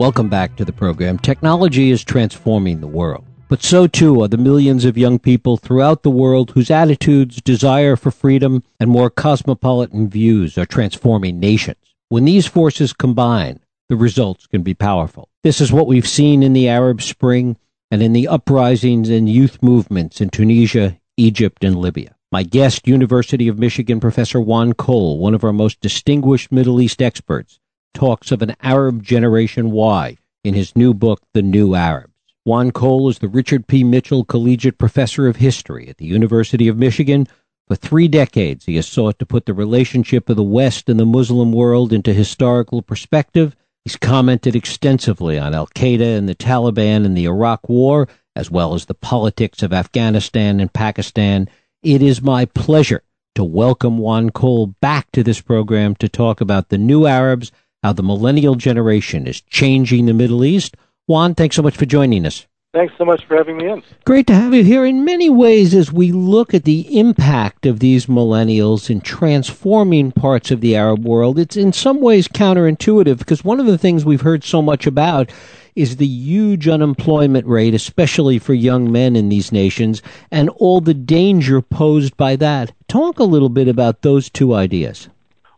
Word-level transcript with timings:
Welcome 0.00 0.30
back 0.30 0.56
to 0.56 0.64
the 0.64 0.72
program. 0.72 1.18
Technology 1.18 1.90
is 1.90 2.02
transforming 2.02 2.80
the 2.80 2.86
world, 2.86 3.26
but 3.50 3.62
so 3.62 3.86
too 3.86 4.22
are 4.22 4.28
the 4.28 4.38
millions 4.38 4.86
of 4.86 4.96
young 4.96 5.18
people 5.18 5.58
throughout 5.58 6.04
the 6.04 6.10
world 6.10 6.52
whose 6.52 6.70
attitudes, 6.70 7.42
desire 7.42 7.96
for 7.96 8.10
freedom, 8.10 8.62
and 8.80 8.88
more 8.88 9.10
cosmopolitan 9.10 10.08
views 10.08 10.56
are 10.56 10.64
transforming 10.64 11.38
nations. 11.38 11.76
When 12.08 12.24
these 12.24 12.46
forces 12.46 12.94
combine, 12.94 13.60
the 13.90 13.96
results 13.96 14.46
can 14.46 14.62
be 14.62 14.72
powerful. 14.72 15.28
This 15.42 15.60
is 15.60 15.70
what 15.70 15.86
we've 15.86 16.08
seen 16.08 16.42
in 16.42 16.54
the 16.54 16.66
Arab 16.66 17.02
Spring 17.02 17.58
and 17.90 18.02
in 18.02 18.14
the 18.14 18.26
uprisings 18.26 19.10
and 19.10 19.28
youth 19.28 19.62
movements 19.62 20.22
in 20.22 20.30
Tunisia, 20.30 20.98
Egypt, 21.18 21.62
and 21.62 21.76
Libya. 21.76 22.16
My 22.32 22.42
guest, 22.42 22.88
University 22.88 23.48
of 23.48 23.58
Michigan 23.58 24.00
professor 24.00 24.40
Juan 24.40 24.72
Cole, 24.72 25.18
one 25.18 25.34
of 25.34 25.44
our 25.44 25.52
most 25.52 25.78
distinguished 25.82 26.50
Middle 26.50 26.80
East 26.80 27.02
experts, 27.02 27.60
talks 27.94 28.30
of 28.30 28.42
an 28.42 28.54
Arab 28.62 29.02
Generation 29.02 29.70
Y 29.70 30.16
in 30.44 30.54
his 30.54 30.76
new 30.76 30.94
book, 30.94 31.22
The 31.34 31.42
New 31.42 31.74
Arabs. 31.74 32.12
Juan 32.44 32.70
Cole 32.70 33.08
is 33.08 33.18
the 33.18 33.28
Richard 33.28 33.66
P. 33.66 33.84
Mitchell 33.84 34.24
Collegiate 34.24 34.78
Professor 34.78 35.26
of 35.26 35.36
History 35.36 35.88
at 35.88 35.98
the 35.98 36.06
University 36.06 36.68
of 36.68 36.78
Michigan. 36.78 37.26
For 37.68 37.76
three 37.76 38.08
decades, 38.08 38.64
he 38.64 38.76
has 38.76 38.86
sought 38.86 39.18
to 39.18 39.26
put 39.26 39.46
the 39.46 39.54
relationship 39.54 40.28
of 40.28 40.36
the 40.36 40.42
West 40.42 40.88
and 40.88 40.98
the 40.98 41.06
Muslim 41.06 41.52
world 41.52 41.92
into 41.92 42.12
historical 42.12 42.82
perspective. 42.82 43.54
He's 43.84 43.96
commented 43.96 44.56
extensively 44.56 45.38
on 45.38 45.54
Al 45.54 45.66
Qaeda 45.68 46.16
and 46.16 46.28
the 46.28 46.34
Taliban 46.34 47.04
and 47.04 47.16
the 47.16 47.26
Iraq 47.26 47.68
War, 47.68 48.08
as 48.34 48.50
well 48.50 48.74
as 48.74 48.86
the 48.86 48.94
politics 48.94 49.62
of 49.62 49.72
Afghanistan 49.72 50.60
and 50.60 50.72
Pakistan 50.72 51.48
it 51.82 52.02
is 52.02 52.20
my 52.20 52.44
pleasure 52.44 53.02
to 53.34 53.42
welcome 53.42 53.96
Juan 53.96 54.28
Cole 54.28 54.66
back 54.82 55.10
to 55.12 55.22
this 55.22 55.40
program 55.40 55.94
to 55.94 56.10
talk 56.10 56.42
about 56.42 56.68
the 56.68 56.76
new 56.76 57.06
Arabs, 57.06 57.50
how 57.82 57.92
the 57.92 58.02
millennial 58.02 58.54
generation 58.54 59.26
is 59.26 59.40
changing 59.40 60.06
the 60.06 60.14
Middle 60.14 60.44
East. 60.44 60.76
Juan, 61.06 61.34
thanks 61.34 61.56
so 61.56 61.62
much 61.62 61.76
for 61.76 61.86
joining 61.86 62.26
us. 62.26 62.46
Thanks 62.72 62.94
so 62.96 63.04
much 63.04 63.24
for 63.26 63.36
having 63.36 63.56
me 63.56 63.68
in. 63.68 63.82
Great 64.04 64.28
to 64.28 64.34
have 64.34 64.54
you 64.54 64.62
here. 64.62 64.84
In 64.84 65.04
many 65.04 65.28
ways, 65.28 65.74
as 65.74 65.92
we 65.92 66.12
look 66.12 66.54
at 66.54 66.62
the 66.62 67.00
impact 67.00 67.66
of 67.66 67.80
these 67.80 68.06
millennials 68.06 68.88
in 68.88 69.00
transforming 69.00 70.12
parts 70.12 70.52
of 70.52 70.60
the 70.60 70.76
Arab 70.76 71.04
world, 71.04 71.36
it's 71.36 71.56
in 71.56 71.72
some 71.72 72.00
ways 72.00 72.28
counterintuitive 72.28 73.18
because 73.18 73.42
one 73.44 73.58
of 73.58 73.66
the 73.66 73.78
things 73.78 74.04
we've 74.04 74.20
heard 74.20 74.44
so 74.44 74.62
much 74.62 74.86
about 74.86 75.32
is 75.74 75.96
the 75.96 76.06
huge 76.06 76.68
unemployment 76.68 77.44
rate, 77.44 77.74
especially 77.74 78.38
for 78.38 78.54
young 78.54 78.92
men 78.92 79.16
in 79.16 79.30
these 79.30 79.50
nations, 79.50 80.00
and 80.30 80.48
all 80.50 80.80
the 80.80 80.94
danger 80.94 81.60
posed 81.60 82.16
by 82.16 82.36
that. 82.36 82.72
Talk 82.86 83.18
a 83.18 83.24
little 83.24 83.48
bit 83.48 83.66
about 83.66 84.02
those 84.02 84.30
two 84.30 84.54
ideas. 84.54 85.08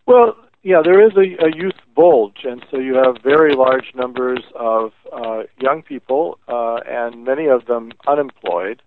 Well, 0.07 0.35
yeah, 0.63 0.81
there 0.85 1.05
is 1.05 1.13
a, 1.17 1.45
a 1.45 1.57
youth 1.57 1.81
bulge, 1.95 2.45
and 2.45 2.65
so 2.71 2.79
you 2.79 2.95
have 2.95 3.17
very 3.23 3.55
large 3.55 3.93
numbers 3.95 4.41
of 4.55 4.93
uh, 5.13 5.43
young 5.61 5.83
people, 5.83 6.39
uh, 6.49 6.77
and 6.87 7.25
many 7.25 7.47
of 7.47 7.67
them 7.67 7.93
unemployed. 8.07 8.83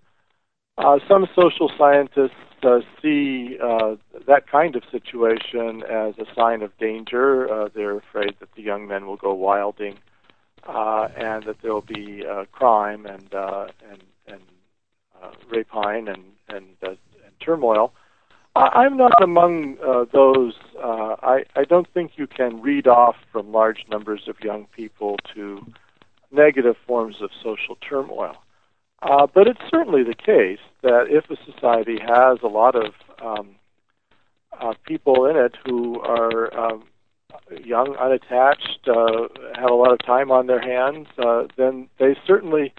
Uh, 0.77 0.99
some 1.07 1.27
social 1.35 1.71
scientists 1.77 2.31
uh, 2.63 2.79
see 3.01 3.57
uh, 3.63 3.95
that 4.27 4.47
kind 4.49 4.75
of 4.75 4.83
situation 4.91 5.83
as 5.83 6.15
a 6.17 6.25
sign 6.35 6.61
of 6.61 6.77
danger. 6.77 7.51
Uh, 7.51 7.69
they're 7.73 7.97
afraid 7.97 8.35
that 8.39 8.49
the 8.55 8.61
young 8.61 8.87
men 8.87 9.05
will 9.05 9.17
go 9.17 9.33
wilding 9.33 9.97
uh, 10.67 11.07
and 11.15 11.43
that 11.43 11.61
there 11.61 11.73
will 11.73 11.81
be 11.81 12.25
uh, 12.25 12.45
crime 12.51 13.05
and 13.05 13.33
uh, 13.33 13.67
and 13.89 14.03
and 14.27 14.41
uh, 15.21 15.31
rapine 15.49 16.07
and 16.07 16.23
and, 16.49 16.65
uh, 16.83 16.89
and 16.89 17.39
turmoil. 17.39 17.93
I, 18.55 18.69
I'm 18.73 18.97
not 18.97 19.13
among 19.21 19.77
uh, 19.85 20.05
those. 20.11 20.53
Uh, 20.81 21.15
I 21.21 21.43
I 21.55 21.63
don't 21.65 21.87
think 21.93 22.13
you 22.15 22.27
can 22.27 22.61
read 22.61 22.87
off 22.87 23.15
from 23.31 23.51
large 23.51 23.85
numbers 23.89 24.23
of 24.27 24.39
young 24.41 24.67
people 24.75 25.17
to 25.33 25.65
negative 26.31 26.75
forms 26.87 27.17
of 27.21 27.29
social 27.43 27.77
turmoil. 27.87 28.35
Uh, 29.01 29.27
but 29.31 29.47
it's 29.47 29.61
certainly 29.69 30.03
the 30.03 30.15
case 30.15 30.59
that 30.81 31.05
if 31.09 31.29
a 31.29 31.35
society 31.45 31.99
has 31.99 32.39
a 32.41 32.47
lot 32.47 32.75
of 32.75 32.93
um, 33.23 33.55
uh, 34.59 34.73
people 34.85 35.25
in 35.25 35.35
it 35.35 35.55
who 35.65 35.99
are 36.01 36.57
um, 36.57 36.83
young, 37.63 37.95
unattached, 37.97 38.87
uh, 38.87 39.27
have 39.53 39.69
a 39.69 39.75
lot 39.75 39.91
of 39.91 39.99
time 39.99 40.31
on 40.31 40.47
their 40.47 40.61
hands, 40.61 41.07
uh, 41.19 41.43
then 41.55 41.87
they 41.99 42.15
certainly 42.25 42.73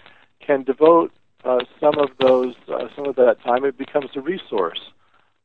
can 0.45 0.63
devote 0.63 1.11
some 1.79 1.97
of 1.97 2.09
those, 2.19 2.55
some 2.93 3.05
of 3.05 3.15
that 3.15 3.37
time. 3.41 3.63
It 3.63 3.77
becomes 3.77 4.09
a 4.15 4.19
resource 4.19 4.81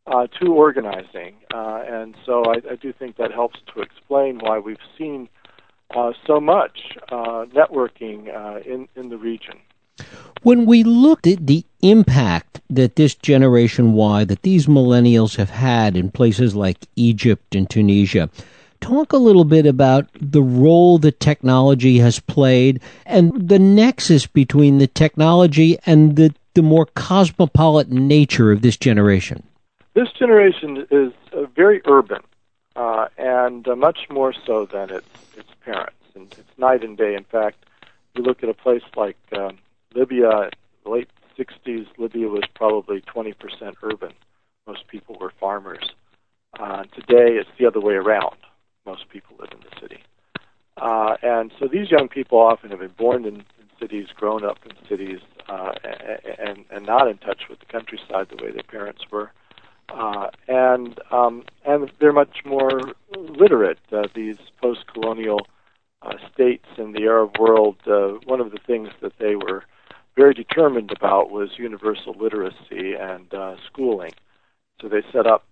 uh, 0.06 0.26
to 0.40 0.52
organizing, 0.52 1.34
uh, 1.54 1.82
and 1.86 2.14
so 2.26 2.44
I, 2.44 2.72
I 2.72 2.76
do 2.76 2.92
think 2.92 3.16
that 3.16 3.32
helps 3.32 3.60
to 3.74 3.82
explain 3.82 4.38
why 4.38 4.58
we've 4.58 4.76
seen 4.98 5.28
uh, 5.94 6.12
so 6.26 6.40
much 6.40 6.96
uh, 7.10 7.46
networking 7.54 8.34
uh, 8.34 8.60
in 8.60 8.88
in 8.96 9.08
the 9.10 9.18
region. 9.18 9.58
When 10.42 10.66
we 10.66 10.82
looked 10.82 11.26
at 11.26 11.46
the 11.46 11.64
impact 11.82 12.60
that 12.70 12.96
this 12.96 13.14
Generation 13.14 13.92
Y, 13.92 14.24
that 14.24 14.42
these 14.42 14.66
millennials 14.66 15.36
have 15.36 15.50
had 15.50 15.96
in 15.96 16.10
places 16.10 16.56
like 16.56 16.78
Egypt 16.96 17.54
and 17.54 17.68
Tunisia, 17.68 18.28
talk 18.80 19.12
a 19.12 19.18
little 19.18 19.44
bit 19.44 19.66
about 19.66 20.08
the 20.20 20.42
role 20.42 20.98
that 20.98 21.20
technology 21.20 21.98
has 21.98 22.18
played 22.18 22.80
and 23.06 23.48
the 23.48 23.58
nexus 23.58 24.26
between 24.26 24.78
the 24.78 24.88
technology 24.88 25.78
and 25.86 26.16
the, 26.16 26.34
the 26.54 26.62
more 26.62 26.86
cosmopolitan 26.86 28.08
nature 28.08 28.50
of 28.50 28.62
this 28.62 28.76
generation. 28.76 29.44
This 29.94 30.10
generation 30.12 30.86
is 30.90 31.12
uh, 31.32 31.44
very 31.54 31.82
urban 31.86 32.22
uh, 32.76 33.08
and 33.18 33.66
uh, 33.68 33.76
much 33.76 34.06
more 34.10 34.32
so 34.46 34.64
than 34.64 34.90
its, 34.90 35.08
its 35.36 35.50
parents. 35.64 35.96
And 36.14 36.32
it's 36.32 36.58
night 36.58 36.82
and 36.82 36.96
day. 36.96 37.14
In 37.14 37.24
fact, 37.24 37.64
you 38.14 38.22
look 38.22 38.42
at 38.42 38.48
a 38.48 38.54
place 38.54 38.82
like 38.96 39.18
um, 39.36 39.58
Libya, 39.94 40.50
late 40.86 41.10
60s, 41.38 41.86
Libya 41.98 42.28
was 42.28 42.44
probably 42.54 43.02
20% 43.02 43.34
urban. 43.82 44.12
Most 44.66 44.86
people 44.88 45.16
were 45.20 45.32
farmers. 45.38 45.90
Uh, 46.58 46.84
today, 46.94 47.36
it's 47.36 47.50
the 47.58 47.66
other 47.66 47.80
way 47.80 47.94
around 47.94 48.36
most 48.86 49.08
people 49.10 49.36
live 49.38 49.50
in 49.52 49.60
the 49.60 49.80
city. 49.80 50.02
Uh, 50.76 51.16
and 51.22 51.52
so 51.58 51.68
these 51.68 51.90
young 51.90 52.08
people 52.08 52.38
often 52.38 52.70
have 52.70 52.80
been 52.80 52.94
born 52.96 53.24
in, 53.24 53.36
in 53.36 53.44
cities, 53.78 54.08
grown 54.14 54.44
up 54.44 54.58
in 54.64 54.72
cities, 54.88 55.20
uh, 55.48 55.72
and, 56.38 56.64
and 56.70 56.86
not 56.86 57.08
in 57.08 57.18
touch 57.18 57.42
with 57.48 57.60
the 57.60 57.66
countryside 57.66 58.28
the 58.28 58.42
way 58.42 58.50
their 58.50 58.62
parents 58.62 59.02
were. 59.10 59.30
Uh, 59.88 60.28
and 60.48 60.98
um, 61.10 61.44
and 61.64 61.90
they're 61.98 62.12
much 62.12 62.44
more 62.44 62.80
literate. 63.16 63.78
Uh, 63.90 64.06
these 64.14 64.38
post-colonial 64.60 65.46
uh, 66.00 66.14
states 66.32 66.64
in 66.78 66.92
the 66.92 67.02
Arab 67.02 67.36
world, 67.38 67.76
uh, 67.86 68.12
one 68.24 68.40
of 68.40 68.50
the 68.52 68.58
things 68.66 68.88
that 69.00 69.12
they 69.18 69.36
were 69.36 69.64
very 70.16 70.34
determined 70.34 70.90
about 70.92 71.30
was 71.30 71.50
universal 71.58 72.14
literacy 72.18 72.94
and 72.94 73.32
uh, 73.34 73.56
schooling. 73.66 74.12
So 74.80 74.88
they 74.88 75.02
set 75.12 75.26
up 75.26 75.44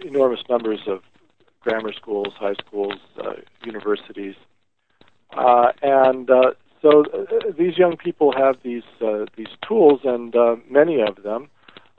enormous 0.00 0.40
numbers 0.48 0.80
of 0.86 1.02
grammar 1.60 1.92
schools, 1.92 2.34
high 2.38 2.54
schools, 2.66 2.98
uh, 3.22 3.34
universities, 3.64 4.34
uh, 5.36 5.72
and 5.82 6.30
uh, 6.30 6.52
so 6.82 7.04
uh, 7.04 7.52
these 7.56 7.78
young 7.78 7.96
people 7.96 8.32
have 8.36 8.56
these 8.62 8.82
uh, 9.00 9.24
these 9.36 9.48
tools, 9.66 10.00
and 10.04 10.36
uh, 10.36 10.56
many 10.68 11.00
of 11.00 11.22
them, 11.22 11.48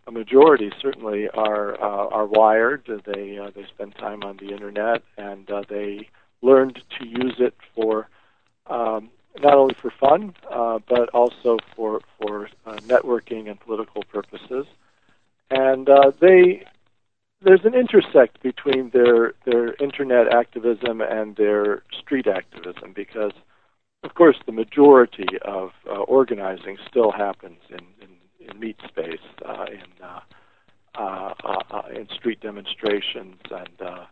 a 0.07 0.11
majority 0.11 0.71
certainly, 0.81 1.29
are 1.29 1.73
uh, 1.81 2.07
are 2.09 2.25
wired. 2.25 2.83
They 3.05 3.39
uh, 3.39 3.49
they 3.55 3.66
spend 3.66 3.95
time 3.95 4.23
on 4.23 4.38
the 4.38 4.51
internet, 4.51 5.01
and 5.17 5.49
uh, 5.49 5.63
they 5.67 6.09
learned 6.41 6.81
to 6.99 7.07
use 7.07 7.35
it 7.39 7.55
for 7.73 8.07
um, 8.67 9.09
not 9.41 9.55
only 9.55 9.73
for 9.73 9.91
fun, 9.91 10.35
uh, 10.49 10.79
but 10.88 11.09
also 11.09 11.57
for 11.75 12.01
for 12.19 12.49
uh, 12.65 12.75
networking 12.88 13.49
and 13.49 13.59
political 13.59 14.03
purposes. 14.03 14.67
And 15.49 15.89
uh, 15.89 16.11
they 16.19 16.65
there's 17.41 17.65
an 17.65 17.74
intersect 17.74 18.44
between 18.44 18.91
their 18.91 19.33
their 19.45 19.74
internet 19.75 20.31
activism 20.31 21.01
and 21.01 21.35
their 21.35 21.81
street 22.00 22.27
activism 22.27 22.94
because, 22.94 23.33
of 24.03 24.13
course, 24.13 24.38
the 24.45 24.51
majority 24.51 25.39
of 25.41 25.71
organizing 26.07 26.77
still 26.88 27.12
happens 27.12 27.59
in 27.69 27.80
in, 28.01 28.14
in 28.50 28.59
meat 28.59 28.77
space, 28.88 29.19
uh, 29.47 29.65
in 29.71 30.03
uh, 30.03 30.19
uh, 30.97 31.33
uh, 31.44 31.81
in 31.94 32.07
street 32.09 32.39
demonstrations 32.42 33.36
and 33.51 33.81
uh, 33.81 34.06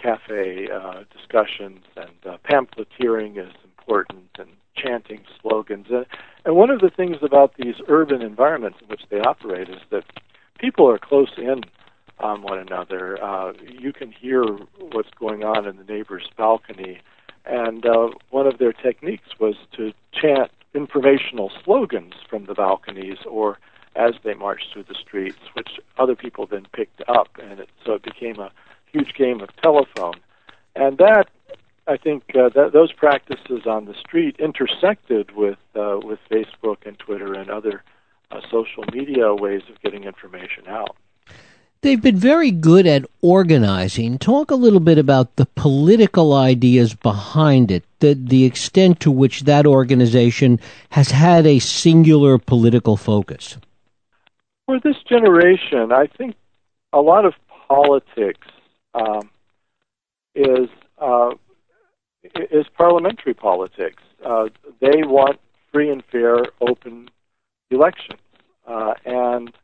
cafe 0.00 0.68
uh, 0.72 1.02
discussions, 1.12 1.84
and 1.96 2.32
uh, 2.32 2.36
pamphleteering 2.44 3.36
is 3.36 3.52
important, 3.64 4.28
and 4.38 4.50
chanting 4.76 5.22
slogans. 5.40 5.86
And, 5.90 6.06
and 6.44 6.54
one 6.54 6.70
of 6.70 6.80
the 6.80 6.90
things 6.90 7.16
about 7.22 7.54
these 7.56 7.74
urban 7.88 8.22
environments 8.22 8.78
in 8.80 8.88
which 8.88 9.02
they 9.10 9.18
operate 9.20 9.68
is 9.68 9.80
that 9.90 10.04
people 10.58 10.88
are 10.88 10.98
close 10.98 11.32
in 11.36 11.62
on 12.20 12.42
one 12.42 12.58
another. 12.58 13.22
Uh, 13.22 13.52
you 13.66 13.92
can 13.92 14.12
hear 14.12 14.44
what's 14.92 15.10
going 15.18 15.44
on 15.44 15.66
in 15.66 15.76
the 15.76 15.84
neighbor's 15.84 16.28
balcony. 16.36 17.00
And 17.44 17.86
uh, 17.86 18.10
one 18.30 18.46
of 18.46 18.58
their 18.58 18.72
techniques 18.72 19.28
was 19.40 19.54
to 19.76 19.92
chant 20.12 20.50
informational 20.74 21.50
slogans 21.64 22.14
from 22.28 22.46
the 22.46 22.54
balconies 22.54 23.18
or 23.26 23.58
as 23.98 24.14
they 24.22 24.32
marched 24.32 24.72
through 24.72 24.84
the 24.84 24.94
streets, 24.94 25.38
which 25.54 25.80
other 25.98 26.14
people 26.14 26.46
then 26.46 26.66
picked 26.72 27.02
up. 27.08 27.28
And 27.42 27.60
it, 27.60 27.68
so 27.84 27.92
it 27.94 28.02
became 28.02 28.38
a 28.38 28.50
huge 28.92 29.12
game 29.14 29.40
of 29.40 29.54
telephone. 29.56 30.14
And 30.74 30.96
that 30.98 31.28
I 31.86 31.96
think 31.96 32.22
uh, 32.34 32.50
that 32.50 32.72
those 32.72 32.92
practices 32.92 33.66
on 33.66 33.86
the 33.86 33.94
street 33.94 34.36
intersected 34.38 35.34
with 35.34 35.58
uh, 35.74 35.98
with 36.02 36.20
Facebook 36.30 36.86
and 36.86 36.98
Twitter 36.98 37.32
and 37.34 37.50
other 37.50 37.82
uh, 38.30 38.40
social 38.50 38.84
media 38.92 39.34
ways 39.34 39.62
of 39.68 39.80
getting 39.80 40.04
information 40.04 40.68
out. 40.68 40.96
They've 41.80 42.02
been 42.02 42.16
very 42.16 42.50
good 42.50 42.86
at 42.88 43.06
organizing. 43.22 44.18
Talk 44.18 44.50
a 44.50 44.56
little 44.56 44.80
bit 44.80 44.98
about 44.98 45.36
the 45.36 45.46
political 45.46 46.34
ideas 46.34 46.92
behind 46.92 47.70
it, 47.70 47.84
the, 48.00 48.14
the 48.14 48.44
extent 48.44 48.98
to 49.00 49.12
which 49.12 49.42
that 49.42 49.64
organization 49.64 50.58
has 50.90 51.12
had 51.12 51.46
a 51.46 51.60
singular 51.60 52.36
political 52.36 52.96
focus. 52.96 53.56
For 54.68 54.78
this 54.78 54.96
generation, 55.08 55.92
I 55.92 56.08
think 56.18 56.36
a 56.92 57.00
lot 57.00 57.24
of 57.24 57.32
politics 57.68 58.46
um, 58.92 59.30
is 60.34 60.68
uh, 60.98 61.30
is 62.50 62.66
parliamentary 62.76 63.32
politics. 63.32 64.02
Uh, 64.22 64.50
they 64.82 65.04
want 65.04 65.40
free 65.72 65.90
and 65.90 66.04
fair, 66.12 66.44
open 66.60 67.08
elections, 67.70 68.20
uh, 68.66 68.92
and 69.06 69.54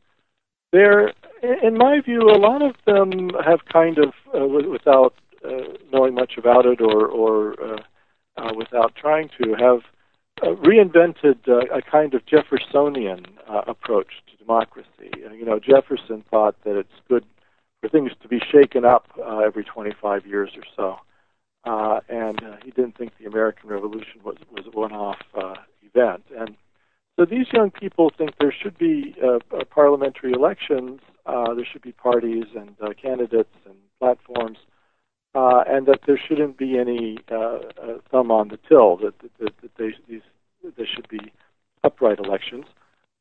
they're, 0.71 1.13
in 1.43 1.77
my 1.77 2.01
view, 2.01 2.21
a 2.21 2.39
lot 2.39 2.63
of 2.63 2.73
them 2.87 3.29
have 3.45 3.59
kind 3.71 3.99
of, 3.99 4.11
uh, 4.33 4.47
without 4.47 5.13
uh, 5.47 5.77
knowing 5.93 6.15
much 6.15 6.33
about 6.35 6.65
it 6.65 6.81
or, 6.81 7.05
or 7.05 7.53
uh, 8.37 8.53
without 8.57 8.95
trying 8.95 9.29
to, 9.39 9.53
have 9.53 9.81
reinvented 10.41 11.47
a 11.47 11.81
kind 11.83 12.15
of 12.15 12.25
Jeffersonian 12.25 13.25
approach 13.47 14.07
democracy. 14.45 15.11
You 15.15 15.45
know, 15.45 15.59
Jefferson 15.59 16.23
thought 16.29 16.55
that 16.63 16.77
it's 16.77 16.89
good 17.07 17.25
for 17.81 17.89
things 17.89 18.11
to 18.21 18.27
be 18.27 18.39
shaken 18.51 18.85
up 18.85 19.07
uh, 19.19 19.39
every 19.39 19.63
25 19.63 20.25
years 20.25 20.51
or 20.55 20.63
so. 20.75 20.97
Uh, 21.69 21.99
and 22.09 22.43
uh, 22.43 22.57
he 22.63 22.71
didn't 22.71 22.97
think 22.97 23.13
the 23.19 23.25
American 23.25 23.69
Revolution 23.69 24.21
was 24.23 24.37
was 24.51 24.65
a 24.67 24.77
one-off 24.77 25.17
uh, 25.35 25.55
event. 25.81 26.23
And 26.37 26.55
so 27.17 27.25
these 27.25 27.47
young 27.51 27.71
people 27.71 28.11
think 28.15 28.31
there 28.39 28.53
should 28.53 28.77
be 28.77 29.15
uh, 29.23 29.39
uh, 29.55 29.63
parliamentary 29.65 30.31
elections, 30.31 30.99
uh, 31.25 31.53
there 31.55 31.65
should 31.65 31.81
be 31.81 31.91
parties 31.91 32.45
and 32.55 32.75
uh, 32.81 32.89
candidates 33.01 33.55
and 33.65 33.75
platforms, 33.99 34.59
uh, 35.33 35.63
and 35.67 35.87
that 35.87 36.01
there 36.05 36.19
shouldn't 36.27 36.57
be 36.57 36.77
any 36.77 37.17
uh, 37.31 37.35
uh, 37.35 37.59
thumb 38.11 38.31
on 38.31 38.49
the 38.49 38.59
till. 38.67 38.97
That, 38.97 39.17
that, 39.39 39.53
that 39.61 39.71
they, 39.77 39.93
these 40.07 40.21
there 40.77 40.87
should 40.93 41.07
be 41.09 41.31
upright 41.83 42.19
elections. 42.19 42.65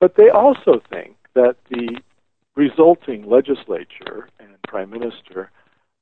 But 0.04 0.16
they 0.16 0.28
also 0.28 0.82
think 0.90 1.16
that 1.32 1.56
the 1.70 1.98
resulting 2.56 3.26
legislature 3.26 4.28
and 4.38 4.50
prime 4.68 4.90
minister 4.90 5.50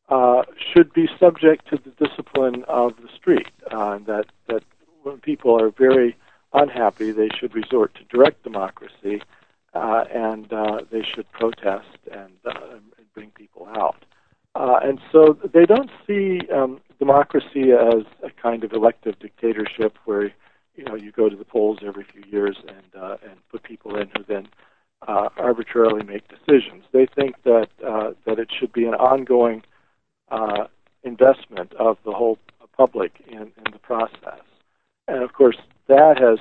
uh, 0.09 0.43
should 0.59 0.93
be 0.93 1.09
subject 1.21 1.69
to 1.69 1.77
the 1.77 1.91
discipline 2.05 2.65
of 2.67 2.97
the 2.97 3.09
street. 3.15 3.53
Uh, 3.71 3.99
that 3.99 4.27
that 4.49 4.65
when 5.05 5.19
people 5.19 5.55
are 5.55 5.71
very 5.71 6.17
unhappy, 6.53 7.13
they 7.13 7.29
should 7.39 7.55
resort 7.55 7.95
to 7.95 8.03
direct 8.07 8.43
democracy, 8.43 9.23
uh, 9.73 10.03
and 10.13 10.53
uh, 10.53 10.81
they 10.91 11.05
should 11.05 11.31
protest 11.31 11.97
and, 12.11 12.33
uh, 12.45 12.73
and 12.73 12.83
bring 13.15 13.31
people 13.31 13.69
out. 13.69 14.05
Uh, 14.57 14.81
and 14.83 15.01
so 15.13 15.39
they 15.55 15.65
don't 15.65 15.91
see 16.09 16.41
um, 16.53 16.81
democracy 16.99 17.71
as 17.71 18.03
a 18.25 18.31
kind 18.31 18.65
of 18.65 18.73
elective 18.73 19.17
dictatorship 19.21 19.97
where 20.07 20.33
you 20.75 20.85
know 20.85 20.95
you 20.95 21.13
go 21.13 21.29
to 21.29 21.37
the 21.37 21.45
polls 21.45 21.79
every 21.85 22.05
few 22.05 22.23
years 22.31 22.57
and 22.67 23.03
uh, 23.03 23.17
and 23.23 23.37
put 23.51 23.63
people 23.63 23.97
in 23.97 24.09
who 24.17 24.25
then 24.27 24.49
uh, 25.07 25.29
arbitrarily 25.37 26.05
make 26.05 26.23
decisions. 26.29 26.85
They 26.93 27.07
think 27.07 27.43
that 27.45 27.69
uh, 27.87 28.13
that 28.27 28.39
it 28.39 28.49
should 28.59 28.73
be 28.73 28.85
an 28.85 28.95
ongoing 28.95 29.63
uh, 30.31 30.67
investment 31.03 31.73
of 31.75 31.99
the 32.05 32.13
whole 32.13 32.39
public 32.77 33.13
in, 33.29 33.39
in 33.39 33.73
the 33.73 33.79
process. 33.79 34.41
And 35.09 35.23
of 35.23 35.33
course, 35.33 35.57
that 35.89 36.19
has 36.19 36.39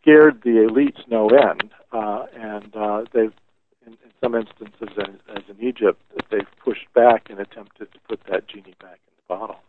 scared 0.00 0.42
the 0.42 0.66
elites 0.68 1.08
no 1.08 1.28
end, 1.28 1.70
uh, 1.92 2.26
and 2.34 2.74
uh, 2.76 3.04
they've, 3.12 3.32
in, 3.86 3.96
some 4.22 4.34
instances, 4.34 4.88
as, 4.98 5.36
as 5.36 5.42
in 5.48 5.64
Egypt, 5.64 6.00
they've 6.30 6.46
pushed 6.62 6.92
back 6.92 7.30
and 7.30 7.38
attempted 7.38 7.92
to 7.92 7.98
put 8.08 8.20
that 8.28 8.48
genie 8.48 8.74
back 8.80 8.98
in 9.06 9.14
the 9.16 9.22
bottle. 9.28 9.60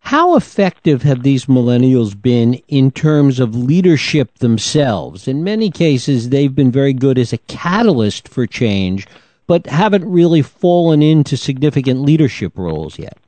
How 0.00 0.34
effective 0.36 1.02
have 1.02 1.22
these 1.22 1.46
millennials 1.46 2.20
been 2.20 2.54
in 2.68 2.90
terms 2.90 3.38
of 3.38 3.54
leadership 3.54 4.38
themselves? 4.38 5.28
In 5.28 5.44
many 5.44 5.70
cases, 5.70 6.30
they've 6.30 6.54
been 6.54 6.72
very 6.72 6.92
good 6.92 7.18
as 7.18 7.32
a 7.32 7.38
catalyst 7.38 8.28
for 8.28 8.46
change, 8.46 9.06
but 9.46 9.66
haven't 9.66 10.10
really 10.10 10.42
fallen 10.42 11.02
into 11.02 11.36
significant 11.36 12.00
leadership 12.00 12.58
roles 12.58 12.98
yet. 12.98 13.18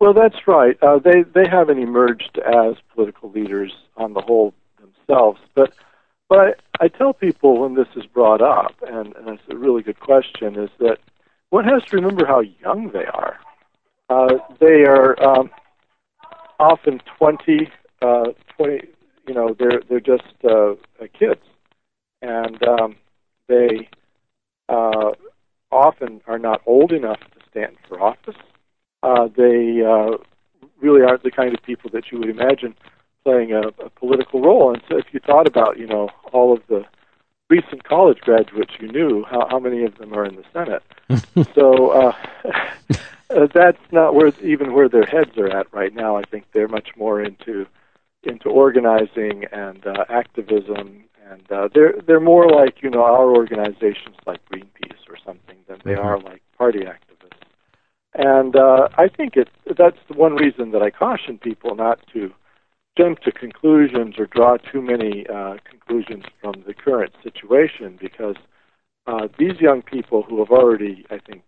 Well, 0.00 0.12
that's 0.12 0.46
right. 0.46 0.76
Uh, 0.82 0.98
they 0.98 1.22
they 1.22 1.48
haven't 1.48 1.78
emerged 1.78 2.38
as 2.38 2.74
political 2.94 3.30
leaders 3.30 3.72
on 3.96 4.12
the 4.12 4.20
whole 4.20 4.52
themselves. 4.80 5.40
But 5.54 5.72
but 6.28 6.38
I, 6.38 6.84
I 6.84 6.88
tell 6.88 7.12
people 7.12 7.60
when 7.60 7.74
this 7.74 7.88
is 7.96 8.06
brought 8.06 8.42
up, 8.42 8.74
and, 8.82 9.14
and 9.16 9.28
it's 9.28 9.42
a 9.50 9.56
really 9.56 9.82
good 9.82 10.00
question, 10.00 10.58
is 10.58 10.70
that 10.78 10.98
one 11.50 11.64
has 11.64 11.84
to 11.84 11.96
remember 11.96 12.26
how 12.26 12.40
young 12.40 12.90
they 12.90 13.04
are. 13.04 13.38
Uh, 14.08 14.38
they 14.58 14.84
are 14.84 15.22
um, 15.22 15.50
often 16.58 17.00
20, 17.18 17.68
uh, 18.02 18.24
20, 18.56 18.88
you 19.26 19.34
know, 19.34 19.54
they're 19.58 19.80
they're 19.88 20.00
just 20.00 20.34
uh, 20.44 20.72
uh, 20.72 21.06
kids, 21.18 21.40
and 22.20 22.62
um, 22.66 22.96
they 23.48 23.88
uh, 24.68 25.12
often 25.70 26.20
are 26.26 26.38
not 26.38 26.60
old 26.66 26.92
enough 26.92 27.20
to 27.20 27.40
stand 27.50 27.76
for 27.88 28.00
office. 28.00 28.36
Uh, 29.02 29.28
they 29.36 29.82
uh, 29.82 30.16
really 30.80 31.02
aren't 31.02 31.22
the 31.22 31.30
kind 31.30 31.54
of 31.54 31.62
people 31.62 31.90
that 31.92 32.10
you 32.10 32.18
would 32.18 32.30
imagine 32.30 32.74
playing 33.24 33.52
a, 33.52 33.68
a 33.82 33.90
political 33.90 34.40
role. 34.42 34.72
And 34.72 34.82
so 34.88 34.98
if 34.98 35.06
you 35.12 35.20
thought 35.20 35.46
about, 35.46 35.78
you 35.78 35.86
know, 35.86 36.10
all 36.32 36.52
of 36.52 36.60
the 36.68 36.84
recent 37.50 37.84
college 37.84 38.18
graduates 38.20 38.72
you 38.80 38.88
knew, 38.88 39.24
how, 39.24 39.46
how 39.50 39.58
many 39.58 39.84
of 39.84 39.98
them 39.98 40.14
are 40.14 40.24
in 40.24 40.36
the 40.36 40.44
Senate? 40.52 40.82
so 41.54 41.90
uh, 41.90 42.12
uh, 43.30 43.46
that's 43.52 43.92
not 43.92 44.14
where 44.14 44.32
even 44.42 44.72
where 44.72 44.88
their 44.88 45.06
heads 45.06 45.36
are 45.36 45.48
at 45.48 45.72
right 45.72 45.94
now. 45.94 46.16
I 46.16 46.22
think 46.22 46.46
they're 46.52 46.68
much 46.68 46.90
more 46.96 47.20
into 47.20 47.66
into 48.22 48.48
organizing 48.48 49.44
and 49.52 49.86
uh, 49.86 50.04
activism, 50.08 51.04
and 51.30 51.52
uh, 51.52 51.68
they're 51.74 51.94
they're 52.06 52.20
more 52.20 52.48
like 52.48 52.82
you 52.82 52.90
know 52.90 53.04
our 53.04 53.34
organizations 53.34 54.16
like 54.26 54.40
Greenpeace 54.46 55.08
or 55.08 55.16
something 55.24 55.56
than 55.68 55.80
they 55.84 55.92
mm-hmm. 55.92 56.06
are 56.06 56.18
like 56.18 56.42
party 56.56 56.80
activists. 56.80 57.00
And 58.14 58.54
uh, 58.54 58.88
I 58.96 59.08
think 59.08 59.36
it 59.36 59.48
that's 59.76 59.98
the 60.08 60.14
one 60.14 60.36
reason 60.36 60.70
that 60.70 60.82
I 60.82 60.90
caution 60.90 61.38
people 61.38 61.74
not 61.74 62.00
to 62.12 62.32
jump 62.96 63.20
to 63.20 63.32
conclusions 63.32 64.18
or 64.18 64.26
draw 64.26 64.56
too 64.56 64.80
many 64.80 65.26
uh, 65.26 65.56
conclusions 65.68 66.24
from 66.40 66.62
the 66.66 66.74
current 66.74 67.12
situation 67.22 67.98
because 68.00 68.36
uh, 69.06 69.28
these 69.38 69.60
young 69.60 69.82
people 69.82 70.22
who 70.22 70.38
have 70.38 70.50
already, 70.50 71.04
I 71.10 71.18
think, 71.18 71.42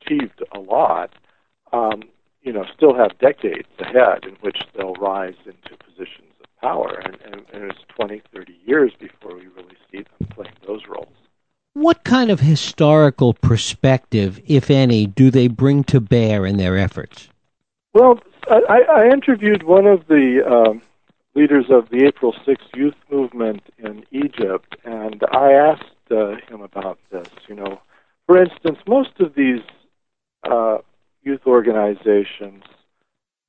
achieved 0.00 0.42
a 0.54 0.58
lot, 0.58 1.10
um, 1.72 2.02
you 2.42 2.52
know, 2.52 2.64
still 2.74 2.94
have 2.94 3.18
decades 3.18 3.68
ahead 3.78 4.24
in 4.24 4.36
which 4.40 4.58
they'll 4.74 4.94
rise 4.94 5.34
into 5.44 5.76
positions 5.84 6.32
of 6.40 6.60
power, 6.60 7.00
and, 7.04 7.16
and, 7.24 7.44
and 7.52 7.70
it's 7.70 7.78
20, 7.94 8.22
30 8.34 8.56
years 8.64 8.92
before 8.98 9.34
we 9.34 9.46
really 9.48 9.76
see 9.90 9.98
them 9.98 10.28
playing 10.30 10.54
those 10.66 10.82
roles. 10.88 11.08
What 11.74 12.04
kind 12.04 12.30
of 12.30 12.40
historical 12.40 13.34
perspective, 13.34 14.40
if 14.46 14.70
any, 14.70 15.06
do 15.06 15.30
they 15.30 15.46
bring 15.48 15.84
to 15.84 16.00
bear 16.00 16.46
in 16.46 16.56
their 16.56 16.78
efforts? 16.78 17.28
Well, 17.92 18.18
I, 18.48 18.80
I 18.82 19.08
interviewed 19.08 19.62
one 19.64 19.86
of 19.86 20.06
the 20.08 20.42
um, 20.46 20.82
leaders 21.34 21.66
of 21.70 21.88
the 21.90 22.04
April 22.04 22.34
6th 22.46 22.74
youth 22.74 22.94
movement 23.10 23.62
in 23.78 24.04
Egypt, 24.10 24.76
and 24.84 25.22
I 25.32 25.52
asked 25.52 25.84
uh, 26.10 26.36
him 26.48 26.60
about 26.60 26.98
this. 27.10 27.28
You 27.48 27.56
know, 27.56 27.80
for 28.26 28.40
instance, 28.42 28.78
most 28.86 29.20
of 29.20 29.34
these 29.34 29.62
uh, 30.44 30.78
youth 31.22 31.42
organizations 31.46 32.62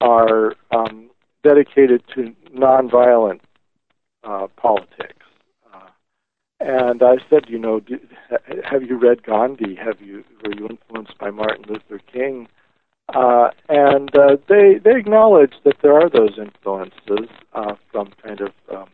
are 0.02 0.56
um, 0.72 1.10
dedicated 1.44 2.04
to 2.16 2.36
nonviolent 2.54 3.40
uh, 4.24 4.48
politics. 4.58 5.26
Uh, 5.74 5.88
and 6.60 7.02
I 7.04 7.18
said, 7.30 7.46
you 7.48 7.60
know, 7.60 7.80
do, 7.80 8.00
have 8.64 8.84
you 8.84 8.98
read 8.98 9.24
Gandhi? 9.24 9.76
Have 9.76 10.02
you 10.02 10.24
were 10.44 10.54
you 10.56 10.68
influenced 10.68 11.18
by 11.18 11.32
Martin 11.32 11.66
Luther 11.68 12.00
King? 12.12 12.48
Uh, 13.14 13.52
uh, 14.18 14.38
they 14.48 14.80
they 14.84 14.96
acknowledge 14.96 15.54
that 15.64 15.76
there 15.82 15.94
are 15.94 16.10
those 16.10 16.38
influences 16.38 17.30
uh, 17.54 17.76
from 17.92 18.12
kind 18.24 18.42
of 18.42 18.52
um, 18.74 18.90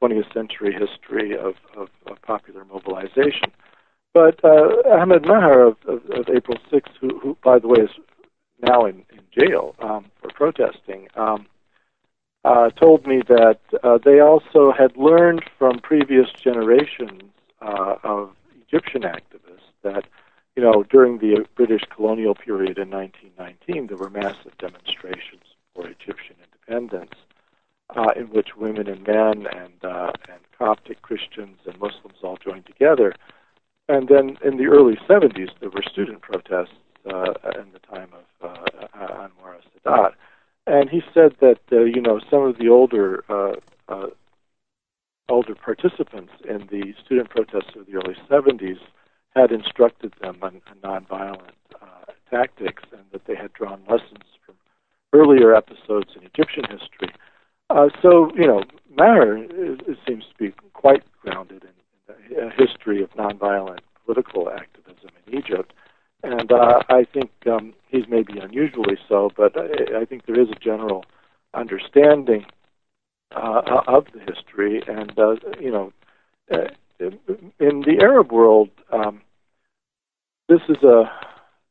20th 0.00 0.32
century 0.32 0.72
history 0.72 1.36
of, 1.36 1.54
of, 1.76 1.88
of 2.06 2.20
popular 2.22 2.64
mobilization. 2.64 3.52
But 4.12 4.42
uh, 4.44 4.68
Ahmed 4.90 5.26
Maher 5.26 5.62
of, 5.62 5.76
of, 5.86 6.04
of 6.10 6.28
April 6.34 6.58
6th, 6.72 6.96
who, 7.00 7.18
who, 7.18 7.36
by 7.44 7.58
the 7.58 7.68
way, 7.68 7.80
is 7.80 7.90
now 8.62 8.86
in, 8.86 9.04
in 9.12 9.20
jail 9.38 9.74
um, 9.80 10.06
for 10.20 10.30
protesting, 10.34 11.08
um, 11.16 11.46
uh, 12.44 12.70
told 12.70 13.06
me 13.06 13.22
that 13.28 13.60
uh, 13.84 13.98
they 14.04 14.20
also 14.20 14.72
had 14.72 14.96
learned 14.96 15.44
from 15.58 15.78
previous 15.80 16.28
generations 16.32 17.22
uh, 17.60 17.96
of 18.02 18.30
Egyptian 18.66 19.02
activists 19.02 19.68
that 19.82 20.04
you 20.56 20.62
know, 20.62 20.82
during 20.90 21.18
the 21.18 21.46
British 21.54 21.82
colonial 21.94 22.34
period 22.34 22.78
in 22.78 22.90
1919, 23.50 23.86
there 23.86 23.96
were 23.96 24.10
massive 24.10 24.56
demonstrations 24.58 25.42
for 25.74 25.86
Egyptian 25.86 26.36
independence 26.44 27.14
uh, 27.96 28.10
in 28.16 28.26
which 28.26 28.56
women 28.56 28.88
and 28.88 29.06
men 29.06 29.46
and 29.46 29.84
uh, 29.84 30.12
and 30.28 30.40
Coptic 30.58 31.02
Christians 31.02 31.58
and 31.66 31.78
Muslims 31.80 32.18
all 32.22 32.36
joined 32.36 32.66
together. 32.66 33.14
And 33.88 34.08
then 34.08 34.36
in 34.44 34.56
the 34.56 34.66
early 34.66 34.96
70s, 35.08 35.50
there 35.58 35.70
were 35.70 35.82
student 35.82 36.20
protests 36.20 36.74
uh, 37.06 37.32
in 37.58 37.72
the 37.72 37.80
time 37.90 38.10
of 38.12 38.50
uh, 38.50 38.88
Anwar 38.94 39.56
Sadat, 39.84 40.12
and 40.66 40.88
he 40.88 41.02
said 41.12 41.34
that 41.40 41.60
uh, 41.72 41.80
you 41.80 42.00
know 42.00 42.20
some 42.30 42.42
of 42.42 42.58
the 42.58 42.68
older 42.68 43.24
uh, 43.28 43.54
uh, 43.88 44.06
older 45.28 45.54
participants 45.54 46.32
in 46.48 46.68
the 46.70 46.94
student 47.04 47.30
protests 47.30 47.74
of 47.76 47.86
the 47.86 47.94
early 47.94 48.16
70s 48.28 48.78
had 49.36 49.52
instructed 49.52 50.12
them 50.20 50.38
on, 50.42 50.60
on 50.84 51.02
nonviolent 51.04 51.54
tactics, 52.30 52.84
and 52.92 53.02
that 53.12 53.26
they 53.26 53.34
had 53.34 53.52
drawn 53.52 53.80
lessons 53.88 54.24
from 54.44 54.54
earlier 55.12 55.54
episodes 55.54 56.10
in 56.16 56.22
Egyptian 56.24 56.64
history. 56.64 57.12
Uh, 57.68 57.88
so, 58.02 58.30
you 58.34 58.46
know, 58.46 58.62
Maher 58.96 59.36
it 59.36 59.98
seems 60.06 60.24
to 60.24 60.34
be 60.38 60.54
quite 60.72 61.02
grounded 61.22 61.64
in, 61.64 62.36
in 62.36 62.48
a 62.48 62.50
history 62.50 63.02
of 63.02 63.10
nonviolent 63.10 63.80
political 64.04 64.50
activism 64.50 65.10
in 65.26 65.38
Egypt. 65.38 65.72
And 66.22 66.52
uh, 66.52 66.80
I 66.88 67.04
think 67.04 67.30
um, 67.46 67.72
he's 67.88 68.04
maybe 68.08 68.38
unusually 68.38 68.98
so, 69.08 69.30
but 69.36 69.56
I, 69.56 70.00
I 70.00 70.04
think 70.04 70.26
there 70.26 70.38
is 70.38 70.50
a 70.50 70.58
general 70.58 71.04
understanding 71.54 72.44
uh, 73.34 73.62
of 73.86 74.06
the 74.12 74.20
history. 74.20 74.82
And, 74.86 75.18
uh, 75.18 75.36
you 75.60 75.70
know, 75.70 75.92
uh, 76.52 76.68
in 77.58 77.80
the 77.82 77.98
Arab 78.00 78.32
world, 78.32 78.68
um, 78.92 79.22
this 80.48 80.60
is 80.68 80.82
a 80.82 81.10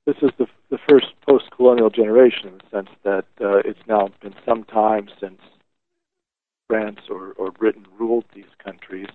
this 0.09 0.29
is 0.29 0.31
the 0.39 0.47
the 0.69 0.79
first 0.89 1.07
post-colonial 1.27 1.89
generation 1.89 2.47
in 2.47 2.57
the 2.59 2.69
sense 2.77 2.89
that 3.03 3.25
uh, 3.41 3.57
it's 3.69 3.85
now 3.87 4.09
been 4.21 4.35
some 4.45 4.63
time 4.63 5.09
since 5.19 5.41
France 6.67 6.99
or, 7.09 7.33
or 7.33 7.51
Britain 7.51 7.85
ruled 7.99 8.25
these 8.35 8.53
countries, 8.63 9.07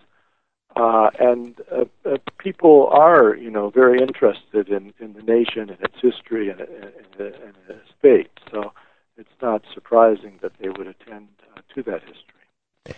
uh, 0.74 1.10
and 1.20 1.60
uh, 1.70 1.84
uh, 2.04 2.16
people 2.38 2.88
are, 2.90 3.36
you 3.36 3.50
know, 3.50 3.70
very 3.70 4.00
interested 4.00 4.68
in, 4.68 4.92
in 4.98 5.12
the 5.12 5.22
nation 5.22 5.70
and 5.70 5.80
its 5.80 5.94
history 6.00 6.48
and, 6.50 6.60
and, 6.60 7.20
and 7.20 7.54
its 7.68 7.90
fate. 8.02 8.32
So 8.50 8.72
it's 9.16 9.38
not 9.40 9.62
surprising 9.72 10.34
that 10.42 10.52
they 10.60 10.68
would 10.68 10.88
attend 10.88 11.28
uh, 11.56 11.60
to 11.74 11.82
that 11.84 12.02
history. 12.02 12.96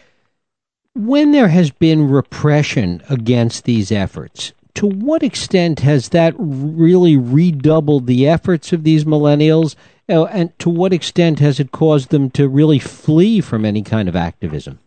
When 0.95 1.33
there 1.33 1.49
has 1.49 1.71
been 1.71 2.11
repression 2.11 3.03
against 3.11 3.65
these 3.65 3.93
efforts, 3.93 4.55
to 4.77 4.87
what 4.87 5.23
extent 5.23 5.81
has 5.81 6.11
that 6.11 6.35
really 6.37 7.17
redoubled 7.17 8.07
the 8.07 8.29
efforts 8.29 8.73
of 8.73 8.85
these 8.85 9.05
millennials? 9.05 9.75
Uh, 10.09 10.25
and 10.27 10.57
to 10.59 10.71
what 10.71 10.93
extent 10.93 11.41
has 11.41 11.59
it 11.59 11.73
caused 11.73 12.11
them 12.11 12.31
to 12.31 12.47
really 12.47 12.79
flee 12.79 13.41
from 13.41 13.65
any 13.65 13.83
kind 13.83 14.09
of 14.09 14.15
activism? 14.15 14.79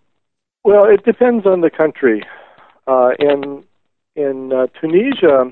Well, 0.64 0.86
it 0.86 1.04
depends 1.04 1.46
on 1.46 1.62
the 1.62 1.72
country. 1.72 2.24
Uh, 2.88 3.12
in 3.20 3.64
in 4.16 4.54
uh, 4.54 4.68
Tunisia, 4.80 5.52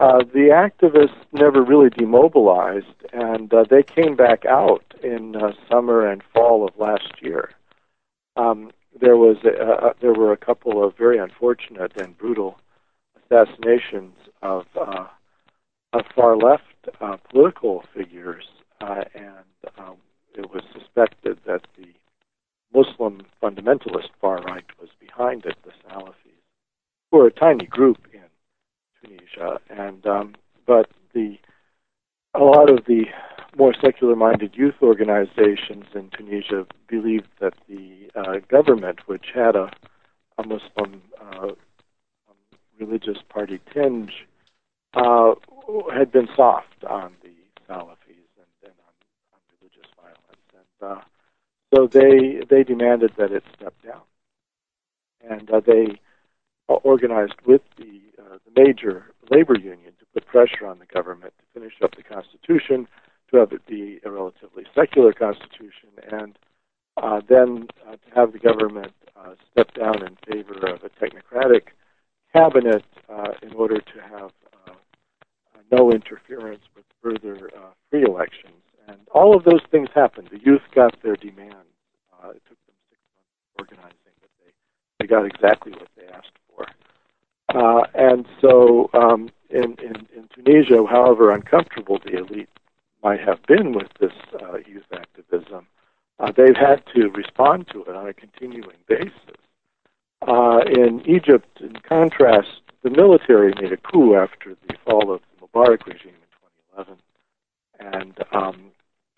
uh, 0.00 0.18
the 0.32 0.48
activists 0.50 1.16
never 1.32 1.62
really 1.62 1.90
demobilized, 1.90 2.86
and 3.12 3.52
uh, 3.52 3.64
they 3.68 3.82
came 3.82 4.16
back 4.16 4.46
out 4.46 4.82
in 5.02 5.36
uh, 5.36 5.52
summer 5.70 6.06
and 6.06 6.22
fall 6.34 6.66
of 6.66 6.76
last 6.78 7.20
year. 7.20 7.50
Um, 8.36 8.70
there 8.98 9.16
was 9.16 9.36
a, 9.44 9.94
there 10.00 10.14
were 10.14 10.32
a 10.32 10.36
couple 10.36 10.82
of 10.82 10.96
very 10.96 11.18
unfortunate 11.18 11.92
and 11.96 12.16
brutal 12.16 12.58
assassinations 13.24 14.14
of 14.42 14.64
uh, 14.80 15.06
of 15.92 16.02
far 16.14 16.36
left 16.36 16.62
uh, 17.00 17.16
political 17.30 17.84
figures, 17.94 18.44
uh, 18.80 19.04
and 19.14 19.72
um, 19.78 19.96
it 20.34 20.50
was 20.52 20.62
suspected 20.72 21.38
that 21.46 21.62
the 21.78 21.86
Muslim 22.74 23.22
fundamentalist 23.42 24.08
far 24.20 24.42
right 24.42 24.64
was 24.80 24.90
behind 24.98 25.46
it, 25.46 25.56
the 25.64 25.70
Salafis, 25.88 26.42
who 27.10 27.20
are 27.20 27.28
a 27.28 27.32
tiny 27.32 27.66
group 27.66 27.98
in 28.12 28.20
Tunisia, 29.00 29.60
and 29.70 30.04
um, 30.06 30.34
but 30.66 30.90
the 31.14 31.38
a 32.34 32.40
lot 32.40 32.68
of 32.68 32.84
the 32.86 33.04
more 33.56 33.74
secular-minded 33.80 34.54
youth 34.56 34.74
organizations 34.82 35.84
in 35.94 36.10
Tunisia 36.10 36.66
believed 36.88 37.28
that 37.40 37.54
the 37.68 38.10
uh, 38.16 38.40
government, 38.48 39.06
which 39.06 39.26
had 39.32 39.54
a, 39.54 39.70
a 40.38 40.46
Muslim 40.46 41.00
uh, 41.20 41.50
religious 42.78 43.18
party 43.28 43.60
tinge 43.72 44.26
uh, 44.94 45.34
had 45.92 46.12
been 46.12 46.28
soft 46.36 46.84
on 46.88 47.12
the 47.22 47.30
Salafis 47.68 48.28
and, 48.36 48.52
and 48.62 48.74
on, 48.86 48.94
on, 49.32 49.40
religious 49.60 49.90
violence, 49.96 50.48
and 50.52 50.98
uh, 50.98 51.00
so 51.74 51.86
they 51.86 52.42
they 52.48 52.62
demanded 52.62 53.12
that 53.16 53.32
it 53.32 53.42
step 53.56 53.74
down, 53.84 54.02
and 55.28 55.50
uh, 55.50 55.60
they 55.60 55.98
organized 56.68 57.34
with 57.46 57.62
the 57.78 58.00
uh, 58.18 58.38
the 58.44 58.62
major 58.62 59.06
labor 59.30 59.58
union 59.58 59.92
to 59.98 60.06
put 60.12 60.26
pressure 60.26 60.66
on 60.66 60.78
the 60.78 60.86
government 60.86 61.32
to 61.38 61.60
finish 61.60 61.74
up 61.82 61.94
the 61.96 62.02
constitution, 62.02 62.86
to 63.30 63.38
have 63.38 63.52
it 63.52 63.66
be 63.66 64.00
a 64.04 64.10
relatively 64.10 64.64
secular 64.74 65.12
constitution, 65.12 65.88
and 66.10 66.38
uh, 66.96 67.20
then 67.28 67.66
uh, 67.88 67.92
to 67.92 68.14
have 68.14 68.32
the 68.32 68.38
government 68.38 68.92
uh, 69.16 69.34
step 69.50 69.72
down 69.74 70.02
in 70.02 70.16
favor 70.26 70.54
of 70.68 70.82
a 70.84 70.90
technocratic 70.90 71.68
cabinet 72.34 72.84
uh, 73.08 73.32
in 73.42 73.52
order 73.52 73.80
to 73.80 74.00
have 74.00 74.30
uh, 74.66 74.72
no 75.70 75.90
interference 75.90 76.62
with 76.74 76.84
further 77.02 77.50
uh, 77.56 77.70
free 77.90 78.02
elections. 78.02 78.60
And 78.88 78.98
all 79.12 79.36
of 79.36 79.44
those 79.44 79.62
things 79.70 79.88
happened. 79.94 80.28
The 80.30 80.40
youth 80.40 80.62
got 80.74 81.00
their 81.02 81.16
demands. 81.16 81.72
Uh, 82.12 82.30
it 82.30 82.42
took 82.48 82.58
them 82.66 82.76
six 82.90 83.00
months 83.16 83.38
organizing, 83.58 84.14
but 84.20 84.30
they, 84.44 84.52
they 84.98 85.06
got 85.06 85.24
exactly 85.24 85.72
what 85.72 85.88
they 85.96 86.06
asked 86.08 86.38
for. 86.48 86.66
And 87.94 88.26
so 88.40 88.90
um, 88.92 89.30
in, 89.48 89.76
in, 89.82 90.06
in 90.14 90.28
Tunisia, 90.34 90.84
however 90.90 91.30
uncomfortable 91.30 92.00
the 92.04 92.18
elite 92.18 92.48
might 93.02 93.20
have 93.20 93.40
been 93.46 93.72
with 93.72 93.88
this 94.00 94.12
youth 94.66 94.84
activism, 94.92 95.66
uh, 96.18 96.32
they've 96.36 96.56
had 96.56 96.82
to 96.94 97.08
respond 97.10 97.66
to 97.72 97.82
it 97.84 97.94
on 97.94 98.08
a 98.08 98.14
continuing 98.14 98.76
basis. 98.88 99.38
Uh, 100.26 100.60
in 100.66 101.02
Egypt, 101.06 101.60
in 101.60 101.74
contrast, 101.86 102.62
the 102.82 102.88
military 102.88 103.52
made 103.60 103.72
a 103.72 103.76
coup 103.76 104.16
after 104.16 104.56
the 104.66 104.74
fall 104.84 105.12
of 105.12 105.20
the 105.20 105.46
Mubarak 105.46 105.86
regime 105.86 106.14
in 106.14 106.78
2011, 106.78 106.96
and 107.78 108.24
um, 108.32 108.70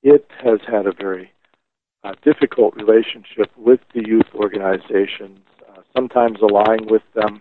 it 0.03 0.29
has 0.43 0.59
had 0.67 0.87
a 0.87 0.93
very 0.93 1.31
uh, 2.03 2.15
difficult 2.25 2.75
relationship 2.75 3.51
with 3.57 3.79
the 3.95 4.05
youth 4.05 4.27
organizations, 4.35 5.39
uh, 5.69 5.83
sometimes 5.95 6.39
allying 6.43 6.87
with 6.89 7.03
them 7.15 7.41